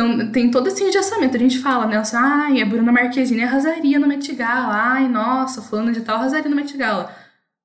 [0.00, 1.36] Então, tem todo esse engessamento.
[1.36, 1.98] A gente fala, né?
[1.98, 4.74] Assim, ai, a Bruna Marquezine arrasaria no Met Gala.
[4.74, 7.14] Ai, nossa, fulano de tal arrasaria no Met Gala.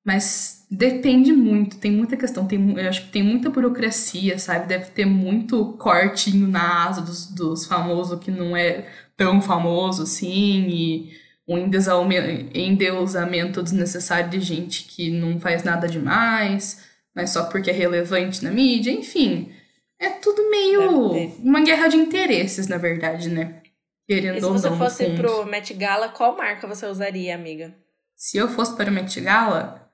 [0.04, 2.46] Mas depende muito, tem muita questão.
[2.46, 4.68] Tem, eu acho que tem muita burocracia, sabe?
[4.68, 10.68] Deve ter muito cortinho na asa dos, dos famosos que não é tão famoso assim.
[10.68, 11.14] E
[11.48, 16.84] um endeusamento desnecessário de gente que não faz nada demais,
[17.16, 18.92] mas só porque é relevante na mídia.
[18.92, 19.55] Enfim,
[20.00, 21.42] é tudo meio Deve ter.
[21.44, 23.62] uma guerra de interesses, na verdade, né?
[24.08, 25.22] Querendo E se você fosse fundo.
[25.22, 27.74] pro Met Gala, qual marca você usaria, amiga?
[28.16, 29.90] Se eu fosse para o Met Gala,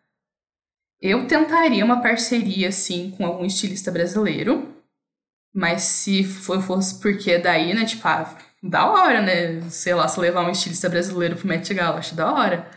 [1.02, 4.70] eu tentaria uma parceria, assim, com algum estilista brasileiro.
[5.54, 9.62] Mas se for- fosse porque daí, né, tipo, ah, da hora, né?
[9.70, 12.68] Sei lá, se levar um estilista brasileiro pro Met Gala, acho da hora.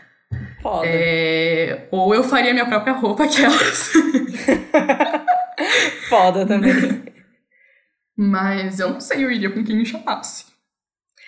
[0.61, 0.85] Foda.
[0.87, 3.91] É, Ou eu faria minha própria roupa, aquelas.
[6.09, 7.03] Foda também.
[8.17, 10.45] Mas eu não sei, eu iria com quem me chamasse.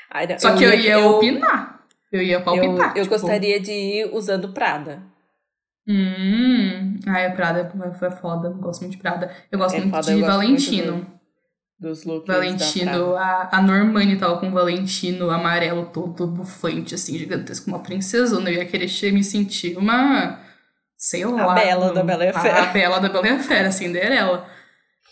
[0.09, 1.77] Ai, não, Só que eu ia opinar.
[2.11, 2.95] Eu ia Eu, palpitar.
[2.95, 5.03] eu tipo, gostaria de ir usando Prada.
[5.87, 6.99] Hum.
[7.05, 8.47] Ai, Prada é foda.
[8.47, 9.31] Eu gosto muito de Prada.
[9.51, 11.17] Eu gosto É muito foda, de eu gosto muito Valentino.
[11.79, 17.69] Dos looks Valentino, a, a Normani tava com o Valentino amarelo todo bufante, assim, gigantesco,
[17.69, 18.49] uma princesona.
[18.49, 20.39] Eu ia querer me sentir uma.
[20.97, 21.53] Sei lá.
[21.53, 22.63] Bela da Bela e a Fera.
[22.63, 24.49] A Bela da Bela e a Fera, Cinderela.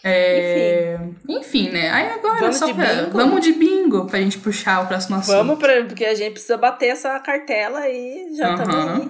[0.08, 1.70] É, enfim.
[1.72, 1.90] né?
[1.90, 2.94] Aí agora, Vamos só de pra.
[2.94, 3.12] bingo?
[3.18, 5.36] Vamos de bingo pra gente puxar o próximo assunto.
[5.36, 9.10] Vamos, pra, porque a gente precisa bater essa cartela e já estamos aí.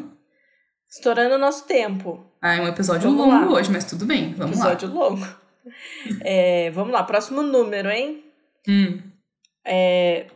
[0.89, 2.25] Estourando o nosso tempo.
[2.41, 3.59] Ah, é um episódio Vamos longo lá.
[3.59, 4.33] hoje, mas tudo bem.
[4.35, 5.27] Vamos Episódio longo.
[6.21, 8.23] É, vamos lá, próximo número, hein?
[8.67, 8.73] lá.
[8.73, 8.99] Hum.
[9.65, 10.27] É,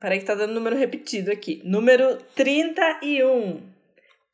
[0.00, 1.62] peraí que tá dando número repetido aqui.
[1.64, 3.62] Número 31.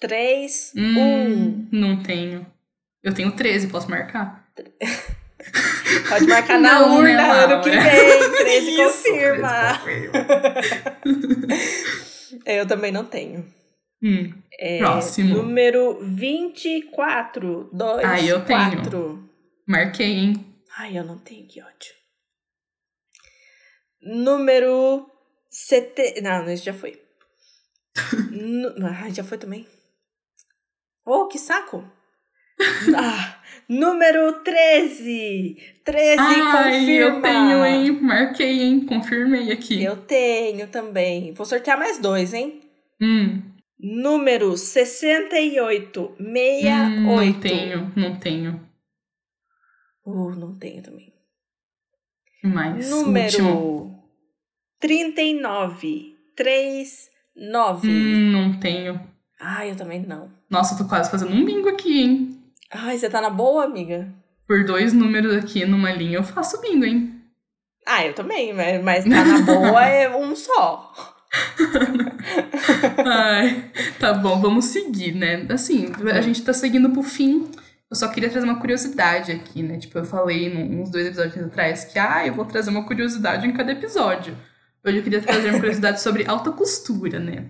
[0.00, 1.68] 3, Hum, 1.
[1.70, 2.44] Não tenho.
[3.04, 4.48] Eu tenho 13, posso marcar?
[6.09, 7.80] Pode marcar na Não, né, urna ano que vem.
[7.80, 9.78] 13 Isso, confirma.
[9.82, 10.26] 13 confirma.
[12.47, 13.45] Eu também não tenho.
[14.03, 14.32] Hum.
[14.59, 15.36] É, Próximo.
[15.36, 17.70] Número 24.
[17.72, 18.76] 2, Ah, eu tenho.
[18.82, 19.30] 4.
[19.66, 20.47] Marquei, hein?
[20.78, 21.93] Ai, eu não tenho, que ódio.
[24.03, 25.07] Número.
[25.51, 26.20] Sete...
[26.22, 27.01] Não, esse já foi.
[28.30, 28.72] Nu...
[28.86, 29.66] Ai, já foi também.
[31.05, 31.84] Oh, que saco!
[32.96, 33.36] Ah,
[33.68, 35.56] número 13!
[35.84, 36.90] 13, Ai, confirma!
[36.92, 38.00] eu tenho, hein?
[38.00, 38.80] Marquei, hein?
[38.86, 39.82] Confirmei aqui.
[39.82, 41.32] Eu tenho também.
[41.32, 42.61] Vou sortear mais dois, hein?
[43.00, 43.40] Hum,
[43.82, 46.18] Número 68, 68.
[46.20, 48.61] hum, não tenho, não tenho.
[50.04, 51.11] Uh, não tenho também.
[52.42, 52.90] Mais.
[52.90, 54.04] Número Último.
[54.80, 57.88] 39, 39.
[57.88, 59.00] Hum, não tenho.
[59.40, 60.30] Ai, eu também não.
[60.50, 62.39] Nossa, eu tô quase fazendo um bingo aqui, hein?
[62.72, 64.08] Ai, você tá na boa, amiga?
[64.46, 67.14] Por dois números aqui numa linha, eu faço bingo, hein?
[67.86, 70.92] Ah, eu também, mas, mas tá na boa é um só.
[73.04, 75.46] Ai, tá bom, vamos seguir, né?
[75.50, 77.50] Assim, a gente tá seguindo pro fim.
[77.90, 79.76] Eu só queria trazer uma curiosidade aqui, né?
[79.78, 83.46] Tipo, eu falei num- uns dois episódios atrás que, ah, eu vou trazer uma curiosidade
[83.46, 84.36] em cada episódio.
[84.84, 87.46] Hoje eu queria trazer uma curiosidade sobre alta costura, né?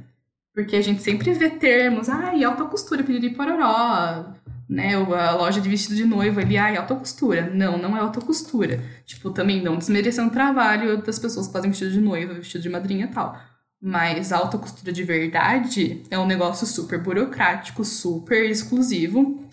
[0.55, 4.25] Porque a gente sempre vê termos, ai, alta costura, piriri pororó,
[4.71, 4.95] né?
[4.95, 7.51] A loja de vestido de noiva ali, ai, alta costura.
[7.51, 8.81] Não, não é alta costura.
[9.05, 12.69] Tipo, também não desmerecendo o trabalho das pessoas que fazem vestido de noiva, vestido de
[12.69, 13.37] madrinha e tal.
[13.83, 19.45] Mas a alta costura de verdade é um negócio super burocrático, super exclusivo.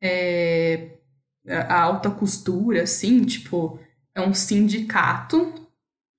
[0.00, 0.90] É,
[1.48, 3.80] a alta costura, assim, tipo,
[4.14, 5.54] é um sindicato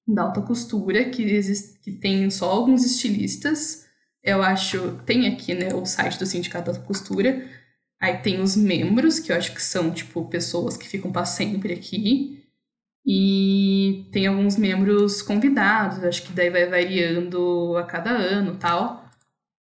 [0.06, 3.86] da alta costura que, existe, que tem só alguns estilistas.
[4.22, 7.63] Eu acho, tem aqui, né, o site do sindicato da alta costura.
[8.04, 11.72] Aí tem os membros, que eu acho que são, tipo, pessoas que ficam para sempre
[11.72, 12.44] aqui.
[13.06, 19.06] E tem alguns membros convidados, acho que daí vai variando a cada ano tal.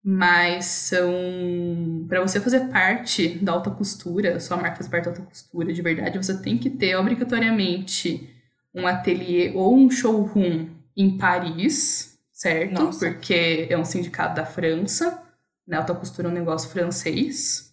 [0.02, 2.06] Mas são.
[2.08, 5.82] Para você fazer parte da alta costura, sua marca fazer parte da alta costura de
[5.82, 8.26] verdade, você tem que ter obrigatoriamente
[8.74, 10.66] um ateliê ou um showroom
[10.96, 12.84] em Paris, certo?
[12.84, 13.10] Nossa.
[13.10, 15.22] Porque é um sindicato da França.
[15.68, 15.76] Né?
[15.76, 17.69] Alta costura é um negócio francês.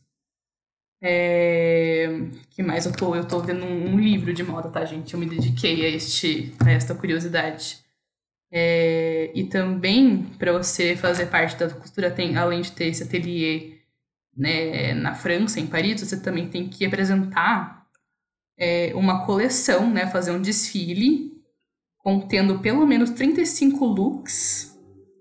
[1.02, 2.08] É...
[2.50, 3.16] que mais eu tô?
[3.16, 5.14] Eu tô vendo um, livro de moda, tá, gente?
[5.14, 7.80] Eu me dediquei a, este, a esta curiosidade.
[8.52, 13.78] É, e também, para você fazer parte da costura, tem, além de ter esse ateliê
[14.36, 17.86] né, na França, em Paris, você também tem que apresentar
[18.58, 21.32] é, uma coleção, né, fazer um desfile
[21.98, 24.78] contendo pelo menos 35 looks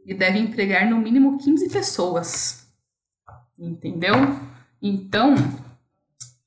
[0.06, 2.68] e deve empregar no mínimo 15 pessoas.
[3.58, 4.14] Entendeu?
[4.80, 5.34] Então,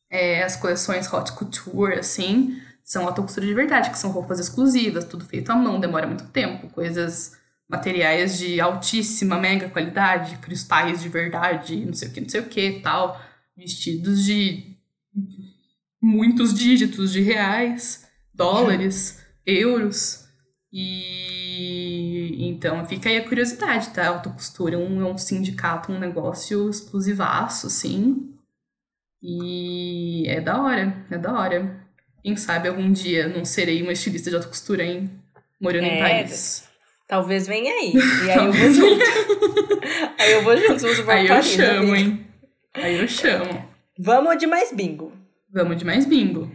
[0.09, 5.05] é, as coleções Hot Couture, assim, são alta costura de verdade, que são roupas exclusivas,
[5.05, 7.37] tudo feito à mão, demora muito tempo, coisas,
[7.67, 12.45] materiais de altíssima, mega qualidade, cristais de verdade, não sei o que, não sei o
[12.45, 13.21] que, tal,
[13.55, 14.75] vestidos de
[16.01, 20.27] muitos dígitos de reais, dólares, euros,
[20.71, 24.03] e então fica aí a curiosidade, tá?
[24.03, 28.33] A alta costura é um, um sindicato, um negócio exclusivaço, assim,
[29.21, 31.85] e é da hora, é da hora.
[32.23, 35.09] Quem sabe algum dia não serei uma estilista de alta costura, hein?
[35.59, 36.67] Morando é, em Paris.
[37.07, 37.93] Talvez venha aí.
[38.25, 39.03] E aí eu vou junto.
[40.19, 41.97] aí eu vou junto, se você Aí Paris, eu chamo, amiga.
[41.97, 42.27] hein?
[42.73, 43.69] Aí eu chamo.
[43.97, 45.11] Vamos de mais bingo.
[45.51, 46.51] Vamos de mais bingo.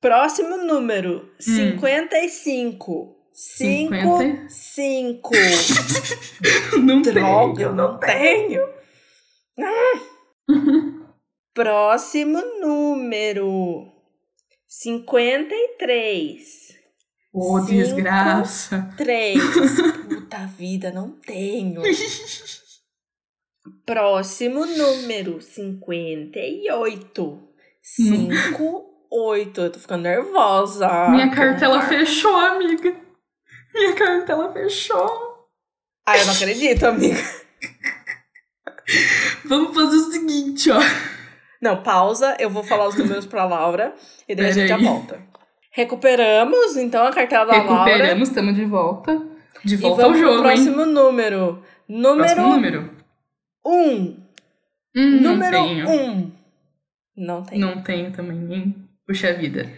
[0.00, 3.16] Próximo número, 55.
[3.32, 3.94] 5,
[4.48, 4.48] 50?
[4.48, 5.30] 5.
[6.82, 8.68] Não Droga, tenho, eu não tenho.
[9.58, 10.00] Ah.
[11.60, 13.92] Próximo número,
[14.66, 16.40] 53.
[17.34, 17.70] Ô, Cinco.
[17.70, 18.88] desgraça.
[18.96, 19.38] 3.
[20.08, 21.82] Puta vida, não tenho.
[23.84, 27.42] Próximo número, 58.
[27.82, 29.60] 5, 8.
[29.60, 31.10] Eu tô ficando nervosa.
[31.10, 32.96] Minha cartela fechou, amiga.
[33.74, 35.46] Minha cartela fechou.
[36.06, 37.20] Ah, eu não acredito, amiga.
[39.44, 40.78] Vamos fazer o seguinte, ó.
[41.60, 42.36] Não, pausa.
[42.38, 43.94] Eu vou falar os números pra Laura
[44.28, 44.92] e daí a gente já Peraí.
[44.92, 45.20] volta.
[45.72, 47.84] Recuperamos, então, a cartela da Laura.
[47.84, 49.22] Recuperamos, estamos de volta.
[49.64, 50.54] De E volta ao vamos pro jogo, hein?
[50.64, 51.62] próximo número.
[51.88, 52.90] Número Próximo número.
[53.64, 53.72] 1.
[53.72, 54.16] Hum,
[54.94, 55.88] não número tenho.
[55.90, 56.32] 1.
[57.16, 57.58] Não tem.
[57.58, 58.74] Não tenho também, hein?
[59.06, 59.70] Puxa vida.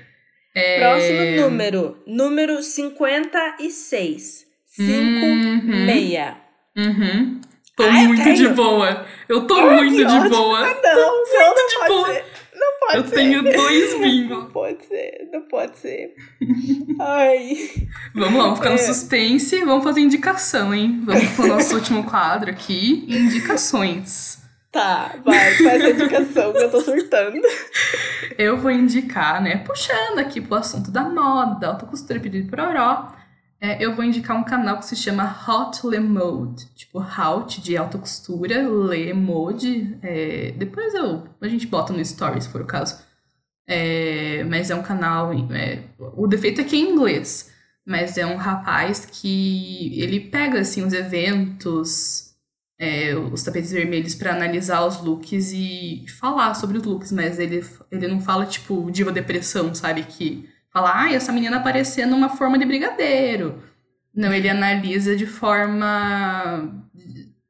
[0.55, 0.79] É...
[0.79, 1.99] Próximo número.
[2.07, 4.47] Número 56.
[4.67, 5.87] 5, Uhum.
[5.87, 6.35] 6.
[6.77, 7.41] Uhum.
[7.83, 8.37] Tô Ah, eu muito tenho.
[8.37, 9.07] de boa.
[9.29, 10.29] Eu tô Ai, muito de ótimo.
[10.31, 10.59] boa.
[10.61, 12.07] Ah, não, não, não de pode boa.
[12.15, 12.25] ser.
[12.55, 13.15] Não pode Eu ser.
[13.17, 14.39] tenho dois bingos.
[14.39, 16.15] Não pode ser, não pode ser.
[17.01, 17.57] Ai.
[18.15, 18.79] Vamos lá, vamos ficar no É.
[18.79, 19.65] suspense.
[19.65, 21.03] Vamos fazer indicação, hein?
[21.05, 23.05] Vamos pro nosso último quadro aqui.
[23.09, 24.41] Indicações.
[24.71, 27.41] Tá, vai, faz a indicação que eu tô surtando.
[28.39, 29.59] Eu vou indicar, né?
[29.59, 33.13] Puxando aqui pro assunto da moda, da alta costura, pedido por Oró.
[33.65, 36.67] É, eu vou indicar um canal que se chama Hot Le Mode.
[36.75, 39.97] Tipo, Hot de alta costura, Le Mode.
[40.03, 43.01] É, depois eu, a gente bota no stories, se for o caso.
[43.65, 45.33] É, mas é um canal.
[45.55, 45.85] é,
[46.17, 47.53] o defeito é que é em inglês.
[47.87, 52.35] Mas é um rapaz que ele pega assim os eventos,
[52.81, 57.65] é, os tapetes vermelhos para analisar os looks e falar sobre os looks, mas ele,
[57.93, 60.05] ele não fala tipo diva depressão, sabe?
[60.05, 63.63] Que fala, ah, essa menina aparecendo numa forma de brigadeiro.
[64.15, 66.83] Não, ele analisa de forma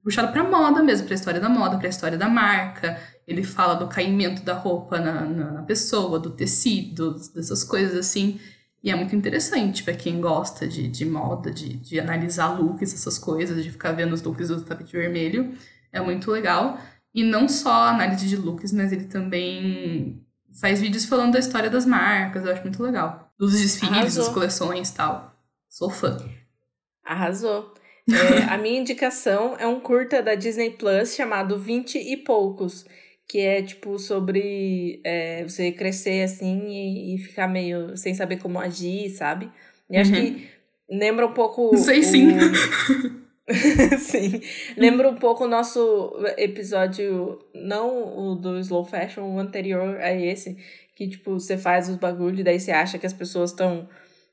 [0.03, 3.01] puxada pra moda mesmo, pra história da moda, pra história da marca.
[3.27, 8.41] Ele fala do caimento da roupa na, na, na pessoa, do tecido, dessas coisas assim.
[8.83, 13.17] E é muito interessante pra quem gosta de, de moda, de, de analisar looks, essas
[13.17, 15.55] coisas, de ficar vendo os looks do tapete vermelho.
[15.93, 16.79] É muito legal.
[17.15, 20.25] E não só análise de looks, mas ele também
[20.61, 22.45] faz vídeos falando da história das marcas.
[22.45, 23.33] Eu acho muito legal.
[23.39, 24.25] Dos desfiles, Arrasou.
[24.25, 25.35] das coleções e tal.
[25.69, 26.17] Sou fã.
[27.05, 27.73] Arrasou.
[28.11, 32.85] É, a minha indicação é um curta da Disney Plus chamado Vinte e Poucos,
[33.29, 38.59] que é tipo sobre é, você crescer assim e, e ficar meio sem saber como
[38.59, 39.51] agir, sabe?
[39.89, 40.17] E acho Uhum.
[40.35, 40.49] que
[40.91, 41.77] lembra um pouco.
[41.77, 42.29] Sei o- sim.
[43.99, 44.41] sim.
[44.77, 50.57] Lembra um pouco o nosso episódio, não o do Slow Fashion, o anterior a esse,
[50.97, 53.89] que tipo, você faz os bagulhos e daí você acha que as pessoas estão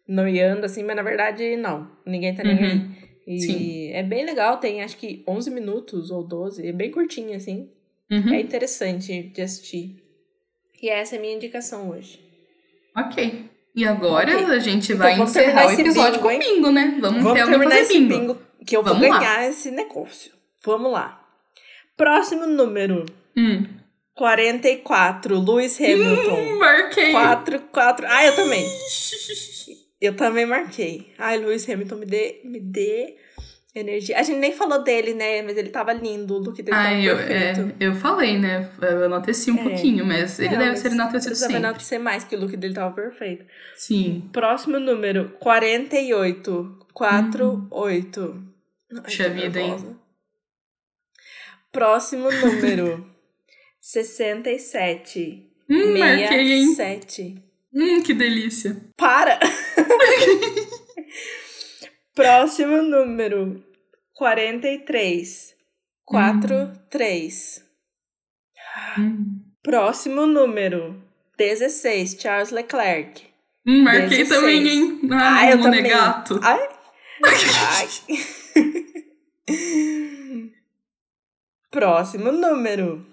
[0.08, 1.88] noiando assim, mas na verdade não.
[2.06, 2.64] Ninguém tá nem Uhum.
[2.66, 3.10] aí.
[3.28, 3.92] E Sim.
[3.94, 7.70] é bem legal, tem acho que 11 minutos ou 12, é bem curtinho assim.
[8.12, 8.34] Uhum.
[8.34, 9.98] É interessante de assistir.
[10.82, 12.20] E essa é a minha indicação hoje.
[12.98, 13.46] Ok.
[13.76, 14.46] E agora Ok.
[14.56, 16.98] a gente Então vai encerrar o episódio bingo, com bingo, né?
[17.00, 18.10] Vamos, Vamos ter fazer esse bingo.
[18.34, 19.20] bingo, que eu Vamos vou lá.
[19.20, 20.32] ganhar esse negócio.
[20.64, 21.22] Vamos lá.
[21.98, 23.06] Próximo número.
[23.36, 23.66] Hum.
[24.16, 26.36] 44, Lewis Hamilton.
[26.36, 27.12] Hum, marquei.
[27.12, 28.06] 4, 4.
[28.10, 28.66] Ah, eu também.
[30.02, 31.14] Eu também marquei.
[31.18, 33.16] Ai, Lewis Hamilton, me dê, me dê
[33.76, 34.18] Energia.
[34.20, 35.44] A gente nem falou dele, né?
[35.44, 37.60] Mas ele tava lindo, o look dele tava Ah, eu, perfeito.
[37.80, 38.68] é, eu falei, né?
[38.82, 39.64] Eu enalteci um É.
[39.64, 41.68] pouquinho, mas ele Não, deve mas ser enaltecido Precisava sempre.
[41.68, 43.46] enaltecer mais, que o look dele tava perfeito.
[43.76, 44.28] Sim.
[44.34, 46.78] Próximo número, 48.
[46.94, 48.34] 48.
[48.34, 48.49] Ai,
[49.04, 49.96] Puxa vida, hein?
[51.72, 53.06] Próximo número,
[53.82, 55.46] 67.
[55.70, 56.68] Hum, marquei, hein?
[56.76, 57.44] 67.
[57.74, 58.76] Hum, que delícia.
[58.98, 59.40] Para!
[62.16, 63.64] Próximo número,
[64.14, 65.56] 43.
[66.06, 67.64] 43.
[68.98, 71.02] Hum, Próximo número,
[71.38, 72.18] 16.
[72.20, 73.28] Charles Leclerc.
[73.66, 74.30] Hum, marquei 16.
[74.30, 75.00] também, hein?
[75.12, 75.82] Ah, Ai, eu também.
[75.84, 76.40] monegato.
[76.42, 76.68] Ai!
[77.24, 77.88] Ai!
[81.72, 83.06] Próximo número,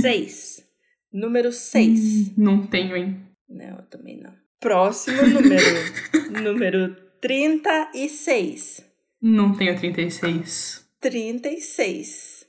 [0.00, 0.64] 6.
[1.12, 2.00] Número 6.
[2.00, 3.20] Hum, não tenho, hein?
[3.48, 4.32] Não, eu também não.
[4.58, 5.64] Próximo número,
[6.42, 8.84] número 36.
[9.20, 10.88] Não tenho 36.
[11.00, 12.46] 36.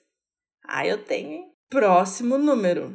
[0.65, 1.45] Ah, eu tenho, hein?
[1.69, 2.93] Próximo número.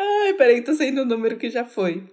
[0.00, 2.12] Ai, peraí, tô saindo o número que já foi.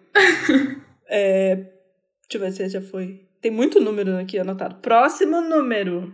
[1.07, 3.32] É, deixa eu ver se já foi.
[3.43, 4.75] Tem muito número aqui anotado.
[4.75, 6.11] Próximo número.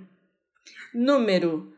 [0.93, 1.71] Número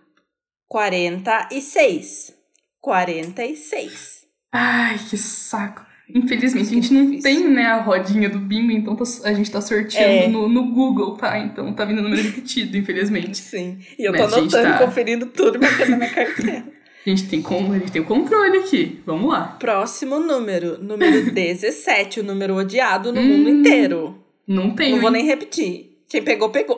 [0.68, 2.34] 46.
[2.80, 4.22] 46.
[4.54, 5.86] Ai, que saco.
[6.14, 9.62] Infelizmente, a gente não tem, né, a rodinha do bingo, então tá- a gente tá
[9.62, 10.28] sorteando É.
[10.28, 11.38] no, no Google, tá?
[11.40, 13.38] Então tá vindo número repetido, infelizmente.
[13.38, 13.80] Sim.
[13.98, 16.66] E eu Mas tô anotando, tá- conferindo tudo, marcando na minha carteira.
[17.04, 19.02] A gente tem, com, a gente tem o controle aqui.
[19.08, 19.56] Vamos lá.
[19.60, 20.78] Próximo número.
[20.84, 22.20] Número 17.
[22.20, 24.21] o número odiado no Hum, mundo inteiro.
[24.52, 24.92] Não tem.
[24.92, 26.04] Não vou nem repetir.
[26.10, 26.78] Quem pegou, pegou.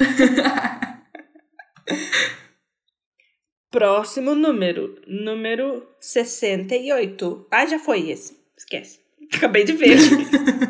[3.70, 5.00] Próximo número.
[5.06, 7.46] Número 68.
[7.50, 8.36] Ah, já foi esse.
[8.56, 8.98] Esquece.
[9.32, 9.96] Acabei de ver.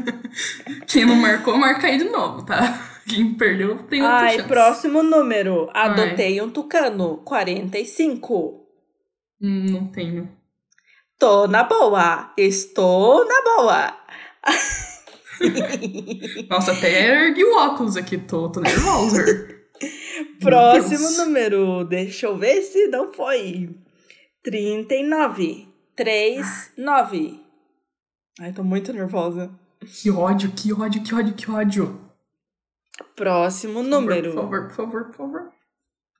[0.87, 3.01] Quem não marcou, marca aí de novo, tá?
[3.09, 4.49] Quem perdeu tem outra Ai, chance.
[4.49, 5.71] próximo número.
[5.73, 7.19] Adotei um tucano.
[7.25, 8.67] 45.
[9.41, 10.29] Hum, não tenho.
[11.19, 12.35] Tô na boa.
[12.37, 13.99] Estou na boa.
[16.49, 19.25] Nossa, até ergui o óculos aqui, tô, tô nervosa.
[20.41, 21.17] Próximo Deus.
[21.19, 21.85] número.
[21.85, 23.71] Deixa eu ver se não foi.
[24.43, 25.69] 39.
[25.97, 27.41] 3, 9.
[28.41, 29.51] Ai, tô muito nervosa.
[29.87, 32.01] Que ódio, que ódio, que ódio, que ódio.
[33.17, 34.33] Próximo Por número.
[34.35, 35.53] favor, por favor, por favor.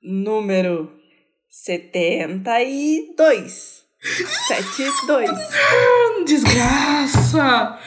[0.01, 0.91] Número
[1.49, 3.83] 72.
[4.47, 5.29] 72.
[5.29, 7.79] Hum, Desgraça!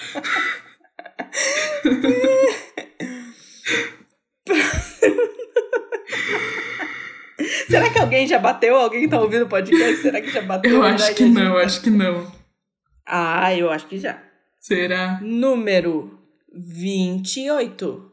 [7.68, 8.76] Será que alguém já bateu?
[8.76, 10.02] Alguém tá ouvindo o podcast?
[10.02, 10.70] Será que já bateu?
[10.72, 12.32] Eu acho que a gente- não, acho que não.
[13.06, 14.22] Ah, eu acho que já.
[14.58, 15.20] Será?
[15.22, 16.18] Número
[16.52, 18.12] 28.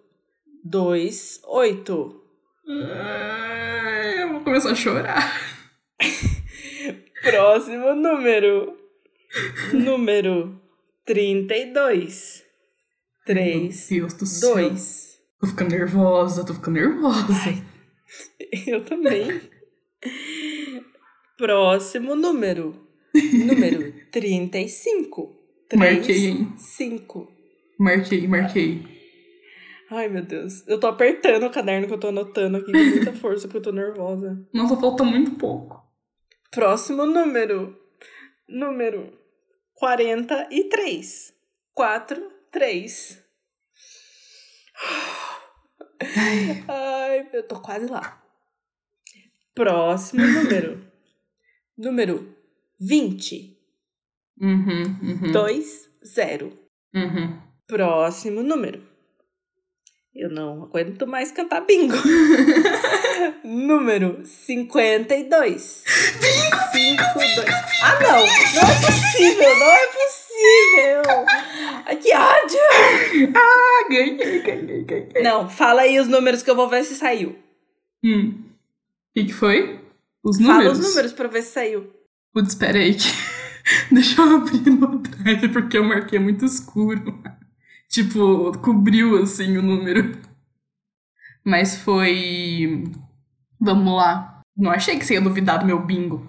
[0.63, 2.21] 2, 8.
[2.67, 5.41] Ai, Eu vou começar a chorar.
[7.23, 8.77] Próximo número.
[9.73, 10.61] Número
[11.05, 12.43] 32.
[13.25, 14.53] 3, Meu Deus do céu.
[14.55, 15.19] 2.
[15.39, 17.33] Tô ficando nervosa, tô ficando nervosa.
[18.67, 19.41] Eu também.
[21.37, 22.75] Próximo número.
[23.13, 25.35] Número 35.
[25.69, 26.53] 3, Marquei, hein?
[26.57, 27.27] 5.
[27.79, 28.95] Marquei, marquei.
[29.91, 30.65] Ai, meu Deus.
[30.67, 33.61] Eu tô apertando o caderno que eu tô anotando aqui com muita força, porque eu
[33.63, 34.47] tô nervosa.
[34.53, 35.83] Nossa, falta muito pouco.
[36.51, 37.75] Próximo número.
[38.47, 39.11] Número
[39.75, 41.33] 43.
[41.73, 43.21] 4, 3.
[45.99, 48.23] Ai, Ai, eu tô quase lá.
[49.53, 50.89] Próximo número.
[51.77, 52.33] número
[52.79, 53.59] 20.
[54.39, 55.31] uhum, uhum.
[55.33, 56.57] 2, 0.
[56.93, 57.41] Uhum.
[57.67, 58.81] Próximo número.
[60.15, 61.97] Eu não aguento mais cantar bingo.
[63.43, 65.83] Número 52.
[66.21, 67.41] Bingo, bingo, bingo.
[67.83, 68.19] Ah, não!
[68.21, 71.25] Não é possível, não é possível!
[71.85, 72.59] Ai, que ódio!
[73.35, 75.23] Ah, ganhei, ganhei, ganhei.
[75.23, 77.35] Não, fala aí os números que eu vou ver se saiu.
[78.03, 78.33] Hum.
[78.39, 79.79] O que, que foi?
[80.23, 80.79] Os Fala números?
[80.79, 81.89] os números pra ver se saiu.
[82.33, 82.95] Putz, espera aí.
[82.95, 83.03] Que...
[83.93, 87.21] Deixa eu abrir no drive porque eu marquei muito escuro.
[87.89, 90.17] Tipo, cobriu assim o número.
[91.43, 92.83] Mas foi.
[93.59, 94.41] Vamos lá.
[94.57, 96.27] Não achei que você ia duvidar do meu bingo.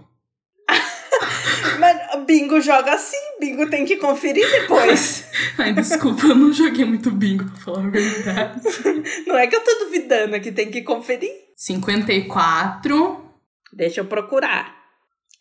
[1.80, 5.25] Mas bingo joga assim, bingo tem que conferir depois.
[5.58, 8.62] Ai, desculpa, eu não joguei muito bingo, pra falar a verdade.
[9.26, 11.30] Não é que eu tô duvidando, é que tem que conferir.
[11.56, 13.24] 54.
[13.72, 14.76] Deixa eu procurar.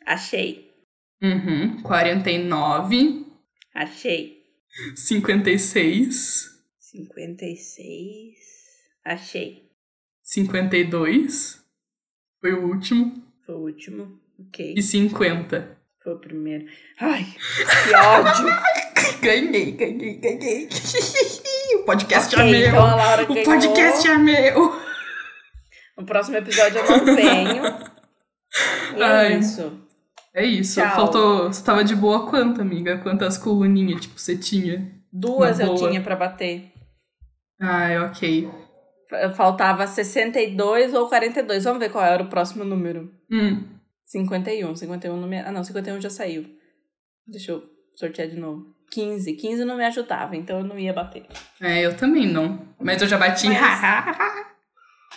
[0.06, 0.66] Achei,
[1.22, 1.82] Uhum.
[1.82, 3.26] 49.
[3.74, 4.38] achei.
[4.96, 6.50] 56.
[6.80, 8.36] 56.
[9.06, 9.64] Achei.
[10.24, 11.64] 52.
[12.42, 13.24] Foi o último.
[13.46, 14.20] Foi o último.
[14.40, 14.74] Ok.
[14.78, 15.78] E 50.
[16.06, 16.66] Foi o primeiro.
[17.02, 18.46] Ai, que ódio.
[19.22, 20.70] Ganhei, ganhei, ganhei.
[21.82, 22.68] o podcast é Ok, meu.
[22.70, 23.44] então a Laura o ganhou.
[23.44, 24.82] podcast é meu.
[25.98, 27.64] No próximo episódio eu não venho.
[28.98, 29.82] E é isso.
[30.34, 30.80] É isso.
[30.80, 30.96] Tchau.
[30.96, 31.48] Faltou.
[31.52, 33.00] Você tava de boa quanto, amiga?
[33.00, 34.92] Quantas coluninhas, tipo, você tinha?
[35.12, 35.90] Duas eu boa.
[35.90, 36.72] tinha pra bater.
[37.60, 38.48] Ai, ok.
[39.10, 41.64] Fa- Faltava 62 ou 42.
[41.64, 43.12] Vamos ver qual era o próximo número.
[43.32, 43.64] Hum.
[44.06, 44.76] 51.
[44.76, 45.40] 51 não me...
[45.40, 46.46] Ah, não, 51 já saiu.
[47.28, 47.64] Deixa eu
[47.96, 48.74] sortear de novo.
[48.92, 49.34] 15.
[49.34, 51.26] 15 não me ajudava, então eu não ia bater.
[51.60, 52.68] É, eu também não.
[52.80, 53.48] Mas eu já bati.
[53.48, 54.46] Mas-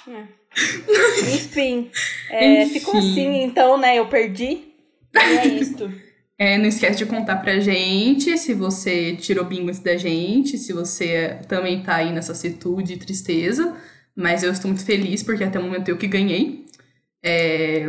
[1.35, 1.91] Enfim,
[2.31, 2.81] é, Enfim.
[2.81, 3.99] ficou assim, então, né?
[3.99, 4.73] Eu perdi.
[5.15, 5.91] E é isto.
[6.41, 11.37] É, não esquece de contar pra gente se você tirou bingo da gente, se você
[11.49, 13.77] também tá aí nessa citude e tristeza.
[14.15, 16.65] Mas eu estou muito feliz porque até o momento eu que ganhei.
[17.25, 17.89] É...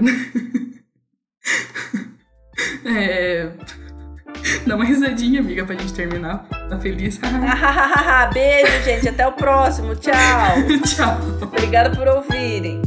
[2.85, 3.49] é...
[4.65, 6.45] Dá uma risadinha, amiga, pra gente terminar.
[6.69, 7.19] Tá feliz?
[8.33, 9.09] Beijo, gente.
[9.09, 9.95] Até o próximo.
[9.95, 10.13] Tchau.
[10.85, 11.17] Tchau.
[11.41, 12.81] Obrigada por ouvirem.